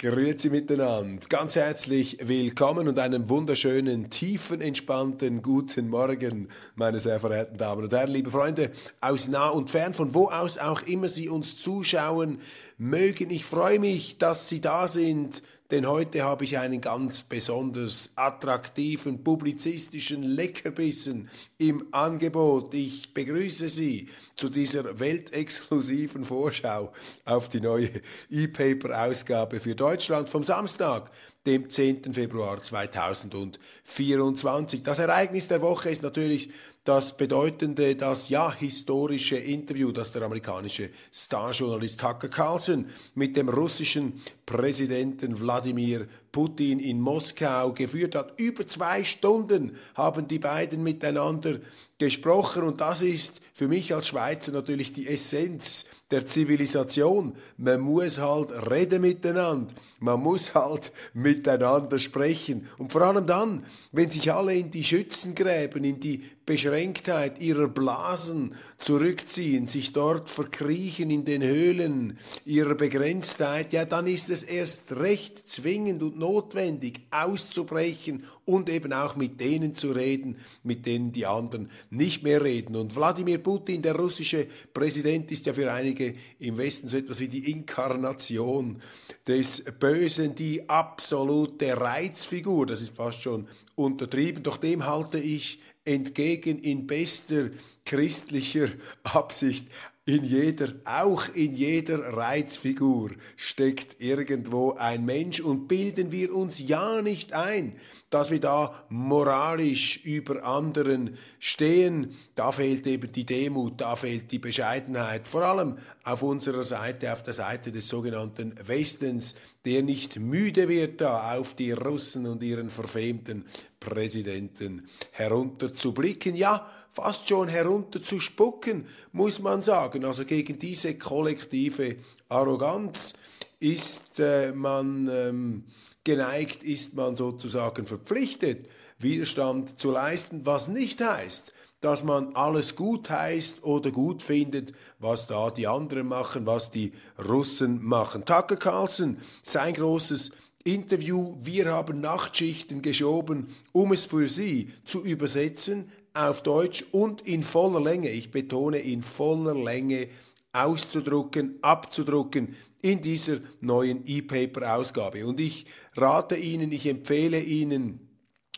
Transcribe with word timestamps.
Grüezi 0.00 0.48
miteinander. 0.48 1.26
Ganz 1.28 1.56
herzlich 1.56 2.18
willkommen 2.22 2.86
und 2.86 3.00
einen 3.00 3.28
wunderschönen, 3.28 4.10
tiefen, 4.10 4.60
entspannten 4.60 5.42
guten 5.42 5.88
Morgen, 5.88 6.50
meine 6.76 7.00
sehr 7.00 7.18
verehrten 7.18 7.58
Damen 7.58 7.82
und 7.82 7.92
Herren, 7.92 8.12
liebe 8.12 8.30
Freunde 8.30 8.70
aus 9.00 9.26
nah 9.26 9.48
und 9.48 9.72
fern, 9.72 9.94
von 9.94 10.14
wo 10.14 10.28
aus 10.28 10.56
auch 10.56 10.82
immer 10.82 11.08
Sie 11.08 11.28
uns 11.28 11.60
zuschauen 11.60 12.38
mögen. 12.76 13.30
Ich 13.30 13.44
freue 13.44 13.80
mich, 13.80 14.18
dass 14.18 14.48
Sie 14.48 14.60
da 14.60 14.86
sind 14.86 15.42
denn 15.70 15.86
heute 15.86 16.22
habe 16.22 16.44
ich 16.44 16.56
einen 16.56 16.80
ganz 16.80 17.22
besonders 17.22 18.12
attraktiven 18.16 19.22
publizistischen 19.22 20.22
Leckerbissen 20.22 21.28
im 21.58 21.88
Angebot. 21.92 22.72
Ich 22.72 23.12
begrüße 23.12 23.68
Sie 23.68 24.08
zu 24.34 24.48
dieser 24.48 24.98
weltexklusiven 24.98 26.24
Vorschau 26.24 26.94
auf 27.26 27.50
die 27.50 27.60
neue 27.60 27.90
E-Paper-Ausgabe 28.30 29.60
für 29.60 29.74
Deutschland 29.74 30.30
vom 30.30 30.42
Samstag, 30.42 31.10
dem 31.44 31.68
10. 31.68 32.14
Februar 32.14 32.62
2024. 32.62 34.82
Das 34.82 34.98
Ereignis 34.98 35.48
der 35.48 35.60
Woche 35.60 35.90
ist 35.90 36.02
natürlich 36.02 36.48
das 36.84 37.18
bedeutende, 37.18 37.96
das 37.96 38.30
ja 38.30 38.50
historische 38.50 39.36
Interview, 39.36 39.92
das 39.92 40.12
der 40.12 40.22
amerikanische 40.22 40.88
Starjournalist 41.12 42.00
Tucker 42.00 42.28
Carlson 42.28 42.86
mit 43.14 43.36
dem 43.36 43.50
russischen 43.50 44.22
Präsidenten 44.48 45.38
Wladimir 45.38 46.08
Putin 46.32 46.78
in 46.78 47.00
Moskau 47.00 47.72
geführt 47.72 48.14
hat. 48.14 48.40
Über 48.40 48.66
zwei 48.66 49.04
Stunden 49.04 49.76
haben 49.94 50.26
die 50.26 50.38
beiden 50.38 50.82
miteinander 50.82 51.58
gesprochen 51.98 52.62
und 52.62 52.80
das 52.80 53.02
ist 53.02 53.40
für 53.52 53.66
mich 53.66 53.92
als 53.92 54.06
Schweizer 54.06 54.52
natürlich 54.52 54.92
die 54.92 55.08
Essenz 55.08 55.84
der 56.10 56.26
Zivilisation. 56.26 57.34
Man 57.56 57.80
muss 57.80 58.18
halt 58.18 58.52
reden 58.70 59.02
miteinander, 59.02 59.74
man 59.98 60.20
muss 60.20 60.54
halt 60.54 60.92
miteinander 61.12 61.98
sprechen 61.98 62.68
und 62.78 62.92
vor 62.92 63.02
allem 63.02 63.26
dann, 63.26 63.66
wenn 63.92 64.10
sich 64.10 64.32
alle 64.32 64.54
in 64.54 64.70
die 64.70 64.84
Schützengräben, 64.84 65.82
in 65.82 65.98
die 65.98 66.22
Beschränktheit 66.46 67.40
ihrer 67.40 67.68
Blasen 67.68 68.54
zurückziehen, 68.78 69.66
sich 69.66 69.92
dort 69.92 70.30
verkriechen 70.30 71.10
in 71.10 71.24
den 71.24 71.42
Höhlen 71.42 72.18
ihrer 72.44 72.74
Begrenztheit, 72.74 73.72
ja, 73.72 73.84
dann 73.84 74.06
ist 74.06 74.30
es 74.30 74.37
erst 74.42 74.92
recht 74.96 75.48
zwingend 75.48 76.02
und 76.02 76.18
notwendig, 76.18 77.00
auszubrechen 77.10 78.24
und 78.44 78.68
eben 78.70 78.92
auch 78.92 79.16
mit 79.16 79.40
denen 79.40 79.74
zu 79.74 79.92
reden, 79.92 80.36
mit 80.62 80.86
denen 80.86 81.12
die 81.12 81.26
anderen 81.26 81.70
nicht 81.90 82.22
mehr 82.22 82.42
reden. 82.42 82.76
Und 82.76 82.96
Wladimir 82.96 83.38
Putin, 83.38 83.82
der 83.82 83.96
russische 83.96 84.46
Präsident, 84.72 85.30
ist 85.32 85.46
ja 85.46 85.52
für 85.52 85.72
einige 85.72 86.14
im 86.38 86.58
Westen 86.58 86.88
so 86.88 86.96
etwas 86.96 87.20
wie 87.20 87.28
die 87.28 87.50
Inkarnation 87.50 88.80
des 89.26 89.64
Bösen, 89.78 90.34
die 90.34 90.68
absolute 90.68 91.80
Reizfigur. 91.80 92.66
Das 92.66 92.82
ist 92.82 92.96
fast 92.96 93.20
schon 93.20 93.48
untertrieben. 93.74 94.42
Doch 94.42 94.56
dem 94.56 94.86
halte 94.86 95.18
ich 95.18 95.60
entgegen 95.84 96.58
in 96.58 96.86
bester 96.86 97.50
christlicher 97.84 98.68
Absicht 99.04 99.66
in 100.08 100.24
jeder, 100.24 100.68
auch 100.86 101.28
in 101.34 101.52
jeder 101.52 101.98
Reizfigur 101.98 103.10
steckt 103.36 104.00
irgendwo 104.00 104.72
ein 104.72 105.04
Mensch 105.04 105.38
und 105.38 105.68
bilden 105.68 106.12
wir 106.12 106.34
uns 106.34 106.66
ja 106.66 107.02
nicht 107.02 107.34
ein, 107.34 107.76
dass 108.08 108.30
wir 108.30 108.40
da 108.40 108.86
moralisch 108.88 110.02
über 110.04 110.44
anderen 110.44 111.18
stehen. 111.38 112.14
Da 112.36 112.52
fehlt 112.52 112.86
eben 112.86 113.12
die 113.12 113.26
Demut, 113.26 113.82
da 113.82 113.96
fehlt 113.96 114.32
die 114.32 114.38
Bescheidenheit, 114.38 115.28
vor 115.28 115.42
allem 115.42 115.76
auf 116.04 116.22
unserer 116.22 116.64
Seite, 116.64 117.12
auf 117.12 117.22
der 117.22 117.34
Seite 117.34 117.70
des 117.70 117.86
sogenannten 117.86 118.54
Westens, 118.66 119.34
der 119.66 119.82
nicht 119.82 120.18
müde 120.18 120.70
wird, 120.70 121.02
da 121.02 121.36
auf 121.36 121.52
die 121.52 121.72
Russen 121.72 122.24
und 122.24 122.42
ihren 122.42 122.70
verfemten 122.70 123.44
Präsidenten 123.78 124.88
herunterzublicken. 125.12 126.34
Ja, 126.34 126.66
fast 126.98 127.28
schon 127.28 127.46
herunterzuspucken, 127.46 128.86
muss 129.12 129.40
man 129.40 129.62
sagen. 129.62 130.04
Also 130.04 130.24
gegen 130.24 130.58
diese 130.58 130.98
kollektive 130.98 131.96
Arroganz 132.28 133.12
ist 133.60 134.18
äh, 134.18 134.50
man 134.52 135.08
ähm, 135.08 135.64
geneigt, 136.02 136.64
ist 136.64 136.94
man 136.94 137.14
sozusagen 137.14 137.86
verpflichtet, 137.86 138.68
Widerstand 138.98 139.78
zu 139.78 139.92
leisten, 139.92 140.44
was 140.44 140.66
nicht 140.66 141.00
heißt, 141.00 141.52
dass 141.80 142.02
man 142.02 142.34
alles 142.34 142.74
gut 142.74 143.08
heißt 143.08 143.64
oder 143.64 143.90
gut 143.90 144.22
findet, 144.22 144.72
was 144.98 145.26
da 145.26 145.50
die 145.50 145.66
anderen 145.66 146.08
machen, 146.08 146.46
was 146.46 146.70
die 146.70 146.92
Russen 147.28 147.82
machen. 147.84 148.24
Tucker 148.24 148.56
Carlson, 148.56 149.18
sein 149.42 149.74
großes 149.74 150.32
Interview, 150.64 151.36
wir 151.40 151.66
haben 151.72 152.00
Nachtschichten 152.00 152.82
geschoben, 152.82 153.48
um 153.72 153.92
es 153.92 154.06
für 154.06 154.28
Sie 154.28 154.72
zu 154.84 155.04
übersetzen 155.04 155.92
auf 156.14 156.42
Deutsch 156.42 156.84
und 156.90 157.20
in 157.22 157.42
voller 157.42 157.80
Länge, 157.80 158.10
ich 158.10 158.30
betone 158.30 158.78
in 158.78 159.02
voller 159.02 159.54
Länge, 159.54 160.08
auszudrucken, 160.52 161.58
abzudrucken 161.62 162.56
in 162.82 163.00
dieser 163.00 163.38
neuen 163.60 164.04
E-Paper-Ausgabe. 164.06 165.26
Und 165.26 165.40
ich 165.40 165.66
rate 165.96 166.36
Ihnen, 166.36 166.72
ich 166.72 166.86
empfehle 166.86 167.40
Ihnen, 167.40 168.08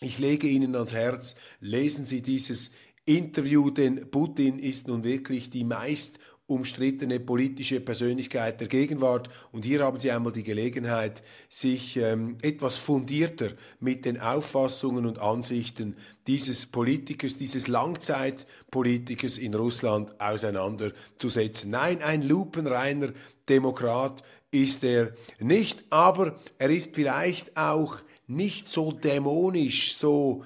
ich 0.01 0.19
lege 0.19 0.47
Ihnen 0.47 0.75
ans 0.75 0.95
Herz, 0.95 1.37
lesen 1.61 2.07
Sie 2.07 2.23
dieses 2.23 2.71
Interview, 3.17 3.71
denn 3.71 4.11
Putin 4.11 4.59
ist 4.59 4.89
nun 4.89 5.05
wirklich 5.05 5.51
die 5.51 5.65
meist 5.65 6.19
umstrittene 6.51 7.21
politische 7.21 7.81
Persönlichkeit 7.81 8.61
der 8.61 8.67
Gegenwart. 8.67 9.29
Und 9.53 9.65
hier 9.65 9.85
haben 9.85 10.01
Sie 10.01 10.11
einmal 10.11 10.33
die 10.33 10.43
Gelegenheit, 10.43 11.23
sich 11.49 11.97
ähm, 11.97 12.39
etwas 12.43 12.77
fundierter 12.79 13.51
mit 13.79 14.05
den 14.05 14.21
Auffassungen 14.21 15.07
und 15.07 15.21
Ansichten 15.21 15.97
dieses 16.27 16.67
Politikers, 16.67 17.37
dieses 17.37 17.69
Langzeitpolitikers 17.69 19.39
in 19.39 19.55
Russland 19.55 20.21
auseinanderzusetzen. 20.21 21.71
Nein, 21.71 22.03
ein 22.03 22.23
lupenreiner 22.23 23.11
Demokrat 23.49 24.23
ist 24.51 24.83
er 24.83 25.13
nicht, 25.39 25.85
aber 25.91 26.37
er 26.59 26.71
ist 26.71 26.91
vielleicht 26.95 27.57
auch 27.57 27.99
nicht 28.27 28.69
so 28.69 28.91
dämonisch, 28.91 29.95
so 29.95 30.45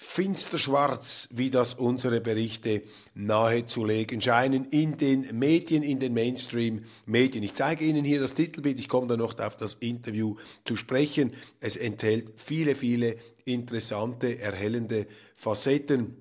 finsterschwarz, 0.00 1.28
wie 1.32 1.50
das 1.50 1.74
unsere 1.74 2.20
Berichte 2.20 2.82
nahezulegen 3.14 4.20
scheinen 4.20 4.66
in 4.66 4.96
den 4.96 5.36
Medien, 5.36 5.82
in 5.82 5.98
den 5.98 6.14
Mainstream-Medien. 6.14 7.42
Ich 7.42 7.54
zeige 7.54 7.84
Ihnen 7.84 8.04
hier 8.04 8.20
das 8.20 8.34
Titelbild, 8.34 8.78
ich 8.78 8.88
komme 8.88 9.08
dann 9.08 9.18
noch 9.18 9.36
auf 9.40 9.56
das 9.56 9.74
Interview 9.74 10.36
zu 10.64 10.76
sprechen. 10.76 11.32
Es 11.58 11.76
enthält 11.76 12.32
viele, 12.36 12.76
viele 12.76 13.16
interessante, 13.44 14.38
erhellende 14.38 15.08
Facetten 15.34 16.16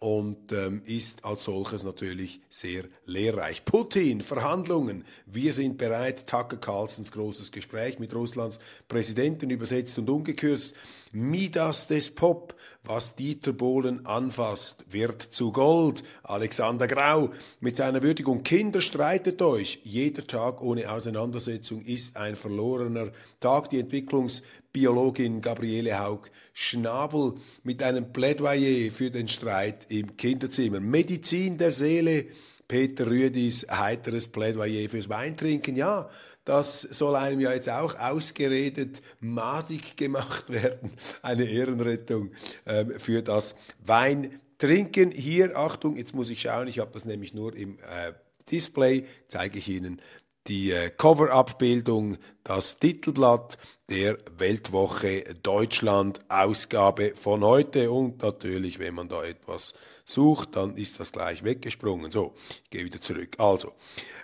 und 0.00 0.52
ähm, 0.52 0.82
ist 0.84 1.24
als 1.24 1.44
solches 1.44 1.82
natürlich 1.82 2.40
sehr 2.48 2.84
lehrreich. 3.04 3.64
Putin, 3.64 4.20
Verhandlungen. 4.20 5.04
Wir 5.26 5.52
sind 5.52 5.76
bereit. 5.76 6.28
Tucker 6.28 6.56
Carlsons 6.56 7.10
großes 7.10 7.50
Gespräch 7.50 7.98
mit 7.98 8.14
Russlands 8.14 8.58
Präsidenten 8.86 9.50
übersetzt 9.50 9.98
und 9.98 10.08
umgekürzt. 10.08 10.76
Midas 11.12 11.86
des 11.86 12.14
Pop, 12.14 12.54
was 12.84 13.16
Dieter 13.16 13.52
Bohlen 13.52 14.06
anfasst, 14.06 14.84
wird 14.90 15.22
zu 15.22 15.52
Gold. 15.52 16.02
Alexander 16.22 16.86
Grau 16.86 17.30
mit 17.60 17.76
seiner 17.76 18.02
Würdigung. 18.02 18.42
Kinder, 18.42 18.80
streitet 18.80 19.42
euch. 19.42 19.80
Jeder 19.84 20.26
Tag 20.26 20.62
ohne 20.62 20.90
Auseinandersetzung 20.90 21.82
ist 21.82 22.16
ein 22.16 22.36
verlorener 22.36 23.12
Tag. 23.40 23.70
Die 23.70 23.80
Entwicklungsbiologin 23.80 25.40
Gabriele 25.40 25.98
Haug-Schnabel 25.98 27.34
mit 27.62 27.82
einem 27.82 28.12
Plädoyer 28.12 28.90
für 28.90 29.10
den 29.10 29.28
Streit 29.28 29.90
im 29.90 30.16
Kinderzimmer. 30.16 30.80
Medizin 30.80 31.58
der 31.58 31.70
Seele. 31.70 32.26
Peter 32.68 33.06
Rüdis 33.06 33.66
heiteres 33.70 34.28
Plädoyer 34.28 34.90
fürs 34.90 35.08
Weintrinken. 35.08 35.74
Ja, 35.74 36.10
das 36.48 36.80
soll 36.80 37.14
einem 37.14 37.40
ja 37.40 37.52
jetzt 37.52 37.68
auch 37.68 37.98
ausgeredet 37.98 39.02
madig 39.20 39.96
gemacht 39.96 40.50
werden. 40.52 40.92
Eine 41.20 41.44
Ehrenrettung 41.44 42.30
ähm, 42.66 42.98
für 42.98 43.22
das 43.22 43.54
Weintrinken. 43.84 45.10
Hier, 45.10 45.56
Achtung, 45.56 45.96
jetzt 45.96 46.14
muss 46.14 46.30
ich 46.30 46.40
schauen, 46.40 46.66
ich 46.66 46.78
habe 46.78 46.90
das 46.92 47.04
nämlich 47.04 47.34
nur 47.34 47.54
im 47.54 47.78
äh, 47.80 48.12
Display, 48.50 49.04
zeige 49.26 49.58
ich 49.58 49.68
Ihnen 49.68 50.00
die 50.46 50.70
äh, 50.70 50.88
Cover-Abbildung, 50.88 52.16
das 52.48 52.78
Titelblatt 52.78 53.58
der 53.90 54.16
Weltwoche 54.38 55.22
Deutschland 55.42 56.20
Ausgabe 56.30 57.12
von 57.14 57.44
heute 57.44 57.90
und 57.90 58.22
natürlich, 58.22 58.78
wenn 58.78 58.94
man 58.94 59.06
da 59.10 59.22
etwas 59.22 59.74
sucht, 60.06 60.56
dann 60.56 60.74
ist 60.74 60.98
das 60.98 61.12
gleich 61.12 61.44
weggesprungen. 61.44 62.10
So, 62.10 62.32
ich 62.64 62.70
gehe 62.70 62.86
wieder 62.86 63.02
zurück. 63.02 63.36
Also, 63.36 63.74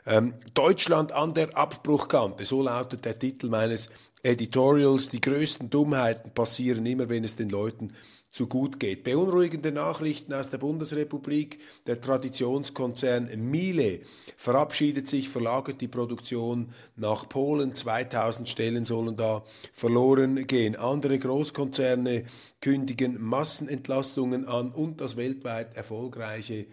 ähm, 0.07 0.33
Deutschland 0.55 1.13
an 1.13 1.35
der 1.35 1.55
Abbruchkante, 1.55 2.47
so 2.47 2.63
lautet 2.63 3.05
der 3.05 3.19
Titel 3.19 3.51
meines 3.51 3.91
Editorials. 4.23 5.11
Die 5.11 5.21
größten 5.21 5.69
Dummheiten 5.69 6.33
passieren 6.33 6.87
immer, 6.87 7.11
wenn 7.11 7.25
es 7.25 7.37
den 7.37 7.51
Leuten 7.51 7.93
zu 8.35 8.49
gut 8.49 8.81
geht. 8.81 9.05
Beunruhigende 9.05 9.71
Nachrichten 9.71 10.33
aus 10.33 10.51
der 10.51 10.59
Bundesrepublik. 10.59 11.61
Der 11.87 12.01
Traditionskonzern 12.01 13.31
Miele 13.49 14.01
verabschiedet 14.37 15.07
sich, 15.07 15.29
verlagert 15.29 15.81
die 15.81 15.89
Produktion 15.89 16.75
nach 16.97 17.29
Polen. 17.29 17.77
2000 18.15 18.49
Stellen 18.49 18.85
sollen 18.85 19.17
da 19.17 19.43
verloren 19.73 20.47
gehen. 20.47 20.77
Andere 20.77 21.19
Großkonzerne 21.19 22.25
kündigen 22.61 23.21
Massenentlastungen 23.21 24.47
an 24.47 24.71
und 24.71 25.01
das 25.01 25.17
weltweit 25.17 25.77
erfolgreiche 25.77 26.67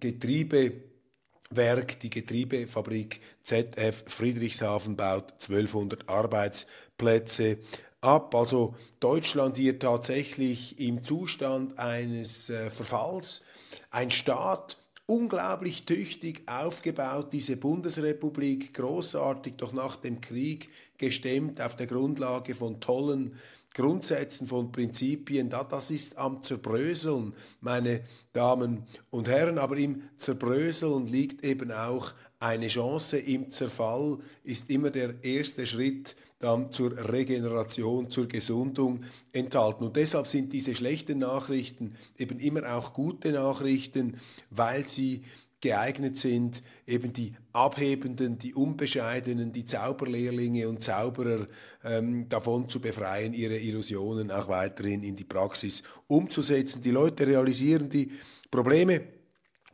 Getriebewerk, 0.00 1.98
die 2.00 2.10
Getriebefabrik 2.10 3.20
ZF 3.42 4.04
Friedrichshafen 4.06 4.96
baut 4.96 5.32
1200 5.32 6.08
Arbeitsplätze 6.10 7.58
ab. 8.02 8.34
Also 8.34 8.74
Deutschland 9.00 9.56
hier 9.56 9.78
tatsächlich 9.78 10.78
im 10.78 11.02
Zustand 11.02 11.78
eines 11.78 12.50
äh, 12.50 12.68
Verfalls. 12.68 13.42
Ein 13.90 14.10
Staat, 14.10 14.76
unglaublich 15.06 15.84
tüchtig 15.84 16.42
aufgebaut, 16.46 17.32
diese 17.32 17.56
Bundesrepublik, 17.56 18.74
großartig, 18.74 19.54
doch 19.56 19.72
nach 19.72 19.96
dem 19.96 20.20
Krieg 20.20 20.68
gestemmt 20.98 21.60
auf 21.60 21.76
der 21.76 21.86
Grundlage 21.86 22.54
von 22.54 22.80
tollen 22.80 23.36
Grundsätzen, 23.76 24.46
von 24.46 24.72
Prinzipien, 24.72 25.50
da, 25.50 25.62
das 25.62 25.90
ist 25.90 26.16
am 26.16 26.42
Zerbröseln, 26.42 27.34
meine 27.60 28.00
Damen 28.32 28.84
und 29.10 29.28
Herren, 29.28 29.58
aber 29.58 29.76
im 29.76 30.02
Zerbröseln 30.16 31.06
liegt 31.06 31.44
eben 31.44 31.70
auch 31.70 32.14
eine 32.38 32.68
Chance, 32.68 33.18
im 33.18 33.50
Zerfall 33.50 34.18
ist 34.44 34.70
immer 34.70 34.90
der 34.90 35.22
erste 35.22 35.66
Schritt 35.66 36.16
dann 36.38 36.70
zur 36.70 36.92
Regeneration, 37.12 38.10
zur 38.10 38.28
Gesundung 38.28 39.00
enthalten. 39.32 39.84
Und 39.84 39.96
deshalb 39.96 40.26
sind 40.26 40.52
diese 40.52 40.74
schlechten 40.74 41.18
Nachrichten 41.18 41.96
eben 42.18 42.38
immer 42.38 42.74
auch 42.76 42.92
gute 42.92 43.32
Nachrichten, 43.32 44.18
weil 44.50 44.84
sie 44.84 45.22
geeignet 45.60 46.16
sind, 46.16 46.62
eben 46.86 47.12
die 47.12 47.32
Abhebenden, 47.52 48.38
die 48.38 48.54
Unbescheidenen, 48.54 49.52
die 49.52 49.64
Zauberlehrlinge 49.64 50.68
und 50.68 50.82
Zauberer 50.82 51.46
ähm, 51.84 52.28
davon 52.28 52.68
zu 52.68 52.80
befreien, 52.80 53.32
ihre 53.32 53.56
Illusionen 53.58 54.30
auch 54.30 54.48
weiterhin 54.48 55.02
in 55.02 55.16
die 55.16 55.24
Praxis 55.24 55.82
umzusetzen. 56.06 56.82
Die 56.82 56.90
Leute 56.90 57.26
realisieren 57.26 57.88
die 57.88 58.12
Probleme 58.50 59.15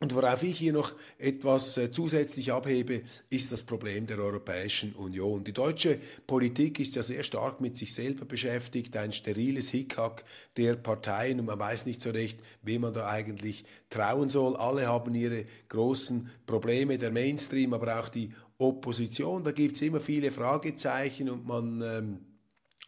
und 0.03 0.13
worauf 0.15 0.43
ich 0.43 0.57
hier 0.57 0.73
noch 0.73 0.91
etwas 1.17 1.77
äh, 1.77 1.89
zusätzlich 1.89 2.51
abhebe, 2.51 3.03
ist 3.29 3.53
das 3.53 3.63
Problem 3.63 4.05
der 4.05 4.19
Europäischen 4.19 4.91
Union. 4.95 5.45
Die 5.45 5.53
deutsche 5.53 5.97
Politik 6.27 6.81
ist 6.81 6.97
ja 6.97 7.03
sehr 7.03 7.23
stark 7.23 7.61
mit 7.61 7.77
sich 7.77 7.93
selber 7.93 8.25
beschäftigt, 8.25 8.97
ein 8.97 9.13
steriles 9.13 9.69
Hickhack 9.69 10.25
der 10.57 10.75
Parteien 10.75 11.39
und 11.39 11.45
man 11.45 11.57
weiß 11.57 11.85
nicht 11.85 12.01
so 12.01 12.09
recht, 12.09 12.37
wem 12.63 12.81
man 12.81 12.93
da 12.93 13.07
eigentlich 13.07 13.63
trauen 13.89 14.27
soll. 14.27 14.57
Alle 14.57 14.87
haben 14.87 15.15
ihre 15.15 15.45
großen 15.69 16.29
Probleme, 16.45 16.97
der 16.97 17.11
Mainstream, 17.11 17.73
aber 17.73 17.97
auch 17.97 18.09
die 18.09 18.33
Opposition. 18.57 19.45
Da 19.45 19.53
gibt 19.53 19.77
es 19.77 19.83
immer 19.83 20.01
viele 20.01 20.31
Fragezeichen 20.31 21.29
und 21.29 21.47
man 21.47 21.81
ähm, 21.81 22.19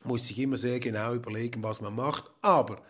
muss 0.03 0.25
sich 0.25 0.37
immer 0.37 0.57
sehr 0.57 0.81
genau 0.81 1.13
überlegen, 1.13 1.63
was 1.63 1.79
man 1.79 1.95
macht. 1.95 2.29
Aber 2.41 2.83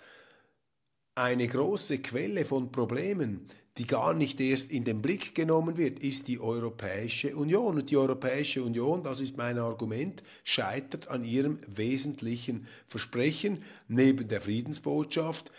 eine 1.13 1.47
große 1.47 1.99
Quelle 1.99 2.43
von 2.43 2.71
Problemen, 2.71 3.45
die 3.77 3.87
gar 3.87 4.13
nicht 4.13 4.39
erst 4.39 4.71
in 4.71 4.85
den 4.85 5.01
Blick 5.01 5.35
genommen 5.35 5.77
wird, 5.77 5.99
ist 5.99 6.27
die 6.29 6.39
Europäische 6.39 7.35
Union. 7.35 7.77
Und 7.77 7.89
die 7.89 7.97
Europäische 7.97 8.63
Union, 8.63 9.03
das 9.03 9.19
ist 9.19 9.35
mein 9.37 9.57
Argument, 9.57 10.23
scheitert 10.43 11.09
an 11.09 11.23
ihrem 11.23 11.59
wesentlichen 11.67 12.67
Versprechen, 12.87 13.63
neben 13.87 14.27
der 14.27 14.39
Friedensbotschaft, 14.39 15.51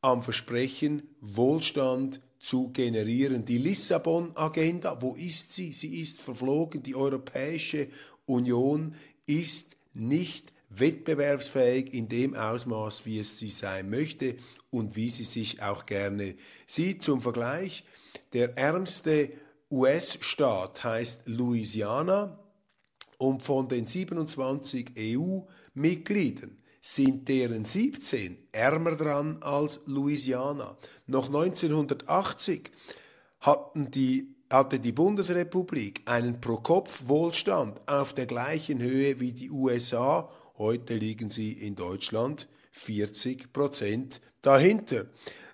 am 0.00 0.22
Versprechen, 0.22 1.02
Wohlstand 1.20 2.20
zu 2.38 2.70
generieren. 2.70 3.44
Die 3.44 3.58
Lissabon-Agenda, 3.58 5.02
wo 5.02 5.16
ist 5.16 5.52
sie? 5.52 5.72
Sie 5.72 5.98
ist 5.98 6.22
verflogen. 6.22 6.84
Die 6.84 6.94
Europäische 6.94 7.88
Union 8.26 8.94
ist 9.26 9.76
nicht 9.94 10.52
wettbewerbsfähig 10.70 11.94
in 11.94 12.08
dem 12.08 12.34
Ausmaß, 12.34 13.06
wie 13.06 13.18
es 13.18 13.38
sie 13.38 13.48
sein 13.48 13.90
möchte 13.90 14.36
und 14.70 14.96
wie 14.96 15.10
sie 15.10 15.24
sich 15.24 15.62
auch 15.62 15.86
gerne 15.86 16.34
sieht. 16.66 17.02
Zum 17.02 17.22
Vergleich, 17.22 17.84
der 18.32 18.56
ärmste 18.58 19.32
US-Staat 19.70 20.84
heißt 20.84 21.28
Louisiana 21.28 22.38
und 23.18 23.44
von 23.44 23.68
den 23.68 23.86
27 23.86 24.92
EU-Mitgliedern 24.98 26.56
sind 26.80 27.28
deren 27.28 27.64
17 27.64 28.48
ärmer 28.52 28.96
dran 28.96 29.42
als 29.42 29.80
Louisiana. 29.86 30.76
Noch 31.06 31.26
1980 31.26 32.70
hatten 33.40 33.90
die 33.90 34.34
hatte 34.50 34.80
die 34.80 34.92
Bundesrepublik 34.92 36.00
einen 36.06 36.40
Pro-Kopf-Wohlstand 36.40 37.86
auf 37.86 38.14
der 38.14 38.24
gleichen 38.24 38.80
Höhe 38.80 39.20
wie 39.20 39.32
die 39.32 39.50
USA 39.50 40.30
Heute 40.58 40.96
liegen 40.96 41.30
sie 41.30 41.52
in 41.52 41.76
Deutschland 41.76 42.48
40 42.72 43.52
Prozent 43.52 44.20
dahinter. 44.42 45.06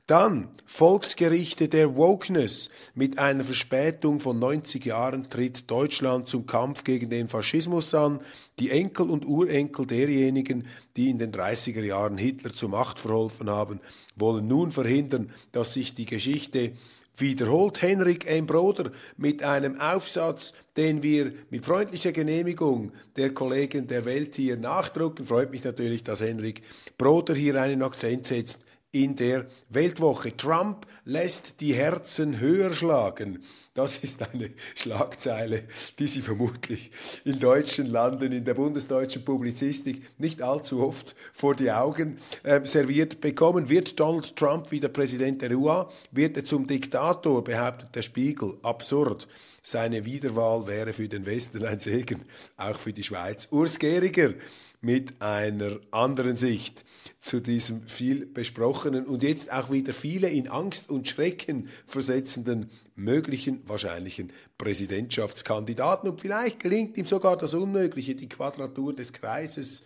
Dann 0.06 0.50
Volksgerichte 0.66 1.68
der 1.68 1.96
Wokeness. 1.96 2.68
Mit 2.94 3.18
einer 3.18 3.42
Verspätung 3.42 4.20
von 4.20 4.38
90 4.38 4.84
Jahren 4.84 5.30
tritt 5.30 5.70
Deutschland 5.70 6.28
zum 6.28 6.44
Kampf 6.44 6.84
gegen 6.84 7.08
den 7.08 7.26
Faschismus 7.26 7.94
an. 7.94 8.20
Die 8.58 8.68
Enkel 8.68 9.08
und 9.08 9.24
Urenkel 9.24 9.86
derjenigen, 9.86 10.66
die 10.98 11.08
in 11.08 11.18
den 11.18 11.32
30er 11.32 11.82
Jahren 11.82 12.18
Hitler 12.18 12.52
zur 12.52 12.68
Macht 12.68 12.98
verholfen 12.98 13.48
haben, 13.48 13.80
wollen 14.14 14.46
nun 14.46 14.72
verhindern, 14.72 15.30
dass 15.52 15.72
sich 15.72 15.94
die 15.94 16.06
Geschichte 16.06 16.72
wiederholt 17.16 17.80
Henrik 17.80 18.26
M. 18.26 18.44
Broder 18.44 18.90
mit 19.16 19.42
einem 19.42 19.80
Aufsatz, 19.80 20.52
den 20.76 21.02
wir 21.02 21.32
mit 21.48 21.64
freundlicher 21.64 22.12
Genehmigung 22.12 22.92
der 23.16 23.32
Kollegen 23.32 23.86
der 23.86 24.04
Welt 24.04 24.34
hier 24.34 24.58
nachdrucken. 24.58 25.24
Freut 25.24 25.50
mich 25.50 25.64
natürlich, 25.64 26.02
dass 26.04 26.20
Henrik 26.20 26.62
Broder 26.98 27.34
hier 27.34 27.58
einen 27.58 27.82
Akzent 27.82 28.26
setzt 28.26 28.66
in 28.94 29.16
der 29.16 29.46
Weltwoche. 29.68 30.36
Trump 30.36 30.86
lässt 31.04 31.60
die 31.60 31.74
Herzen 31.74 32.38
höher 32.40 32.72
schlagen. 32.72 33.42
Das 33.74 33.98
ist 33.98 34.22
eine 34.22 34.50
Schlagzeile, 34.76 35.64
die 35.98 36.06
Sie 36.06 36.22
vermutlich 36.22 36.92
in 37.24 37.40
deutschen 37.40 37.86
Landen, 37.86 38.30
in 38.30 38.44
der 38.44 38.54
bundesdeutschen 38.54 39.24
Publizistik 39.24 40.02
nicht 40.18 40.42
allzu 40.42 40.80
oft 40.80 41.16
vor 41.32 41.56
die 41.56 41.72
Augen 41.72 42.18
äh, 42.44 42.64
serviert 42.64 43.20
bekommen. 43.20 43.68
Wird 43.68 43.98
Donald 43.98 44.36
Trump 44.36 44.70
wieder 44.70 44.88
Präsident 44.88 45.42
der 45.42 45.58
UA? 45.58 45.90
Wird 46.12 46.36
er 46.36 46.44
zum 46.44 46.68
Diktator, 46.68 47.42
behauptet 47.42 47.96
der 47.96 48.02
Spiegel. 48.02 48.56
Absurd. 48.62 49.26
Seine 49.66 50.04
Wiederwahl 50.04 50.66
wäre 50.66 50.92
für 50.92 51.08
den 51.08 51.26
Westen 51.26 51.64
ein 51.64 51.80
Segen, 51.80 52.22
auch 52.56 52.78
für 52.78 52.92
die 52.92 53.02
Schweiz. 53.02 53.48
Urs 53.50 53.78
Gehriger 53.78 54.34
mit 54.84 55.20
einer 55.20 55.80
anderen 55.90 56.36
Sicht 56.36 56.84
zu 57.18 57.40
diesem 57.40 57.86
viel 57.86 58.26
besprochenen 58.26 59.06
und 59.06 59.22
jetzt 59.22 59.50
auch 59.50 59.70
wieder 59.70 59.94
viele 59.94 60.28
in 60.28 60.48
Angst 60.48 60.90
und 60.90 61.08
Schrecken 61.08 61.68
versetzenden 61.86 62.70
möglichen 62.94 63.66
wahrscheinlichen 63.68 64.32
Präsidentschaftskandidaten. 64.58 66.08
Und 66.10 66.20
vielleicht 66.20 66.60
gelingt 66.60 66.98
ihm 66.98 67.06
sogar 67.06 67.36
das 67.36 67.54
Unmögliche, 67.54 68.14
die 68.14 68.28
Quadratur 68.28 68.94
des 68.94 69.12
Kreises 69.12 69.82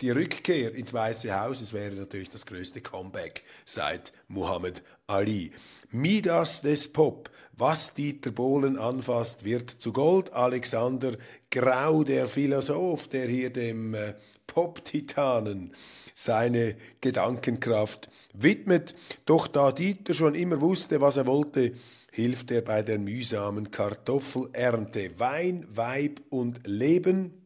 Die 0.00 0.10
Rückkehr 0.10 0.74
ins 0.74 0.92
Weiße 0.92 1.40
Haus, 1.40 1.60
es 1.60 1.72
wäre 1.72 1.94
natürlich 1.94 2.28
das 2.28 2.46
größte 2.46 2.80
Comeback 2.80 3.44
seit 3.64 4.12
Muhammad 4.26 4.82
Ali. 5.06 5.52
Midas 5.90 6.62
des 6.62 6.92
Pop, 6.92 7.30
was 7.52 7.94
Dieter 7.94 8.32
Bohlen 8.32 8.76
anfasst, 8.76 9.44
wird 9.44 9.70
zu 9.70 9.92
Gold. 9.92 10.32
Alexander 10.32 11.12
Grau, 11.48 12.02
der 12.02 12.26
Philosoph, 12.26 13.06
der 13.06 13.28
hier 13.28 13.50
dem 13.50 13.94
äh, 13.94 14.14
Pop-Titanen 14.46 15.72
seine 16.14 16.76
Gedankenkraft 17.00 18.08
widmet. 18.32 18.94
Doch 19.26 19.46
da 19.46 19.72
Dieter 19.72 20.14
schon 20.14 20.34
immer 20.34 20.60
wusste, 20.60 21.00
was 21.00 21.16
er 21.16 21.26
wollte, 21.26 21.72
hilft 22.12 22.50
er 22.50 22.62
bei 22.62 22.82
der 22.82 22.98
mühsamen 22.98 23.70
Kartoffelernte. 23.70 25.18
Wein, 25.18 25.66
Weib 25.68 26.20
und 26.30 26.66
Leben. 26.66 27.43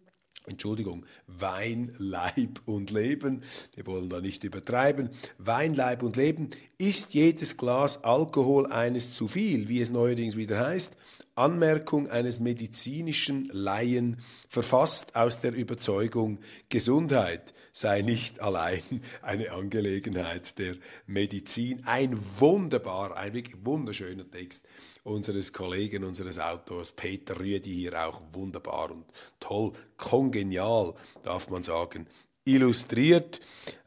Entschuldigung, 0.49 1.07
Wein, 1.27 1.93
Leib 1.99 2.61
und 2.65 2.91
Leben. 2.91 3.43
Wir 3.75 3.87
wollen 3.87 4.09
da 4.09 4.21
nicht 4.21 4.45
übertreiben. 4.45 5.11
Wein, 5.39 5.75
Leib 5.75 6.03
und 6.03 6.17
Leben. 6.17 6.51
Ist 6.79 7.15
jedes 7.15 7.57
Glas 7.57 8.05
Alkohol 8.05 8.67
eines 8.67 9.13
zu 9.13 9.29
viel, 9.29 9.69
wie 9.69 9.81
es 9.81 9.91
neuerdings 9.91 10.37
wieder 10.37 10.61
heißt? 10.61 10.97
Anmerkung 11.35 12.09
eines 12.09 12.41
medizinischen 12.41 13.49
Laien, 13.53 14.17
verfasst 14.49 15.15
aus 15.15 15.41
der 15.41 15.55
Überzeugung, 15.55 16.41
Gesundheit 16.69 17.55
sei 17.73 18.03
nicht 18.03 18.41
allein 18.41 18.83
eine 19.23 19.53
Angelegenheit 19.53 20.59
der 20.59 20.75
Medizin. 21.07 21.87
Ein 21.87 22.19
wunderbar, 22.41 23.17
ein 23.17 23.35
wirklich 23.35 23.65
wunderschöner 23.65 24.29
Text 24.29 24.67
unseres 25.09 25.53
Kollegen, 25.53 26.05
unseres 26.05 26.39
Autors 26.39 26.93
Peter 26.93 27.39
Rüdi 27.39 27.71
hier 27.71 28.07
auch 28.07 28.21
wunderbar 28.33 28.91
und 28.91 29.07
toll, 29.41 29.73
kongenial, 29.97 30.95
darf 31.23 31.51
man 31.51 31.63
sagen, 31.63 32.07
illustriert. 32.45 33.41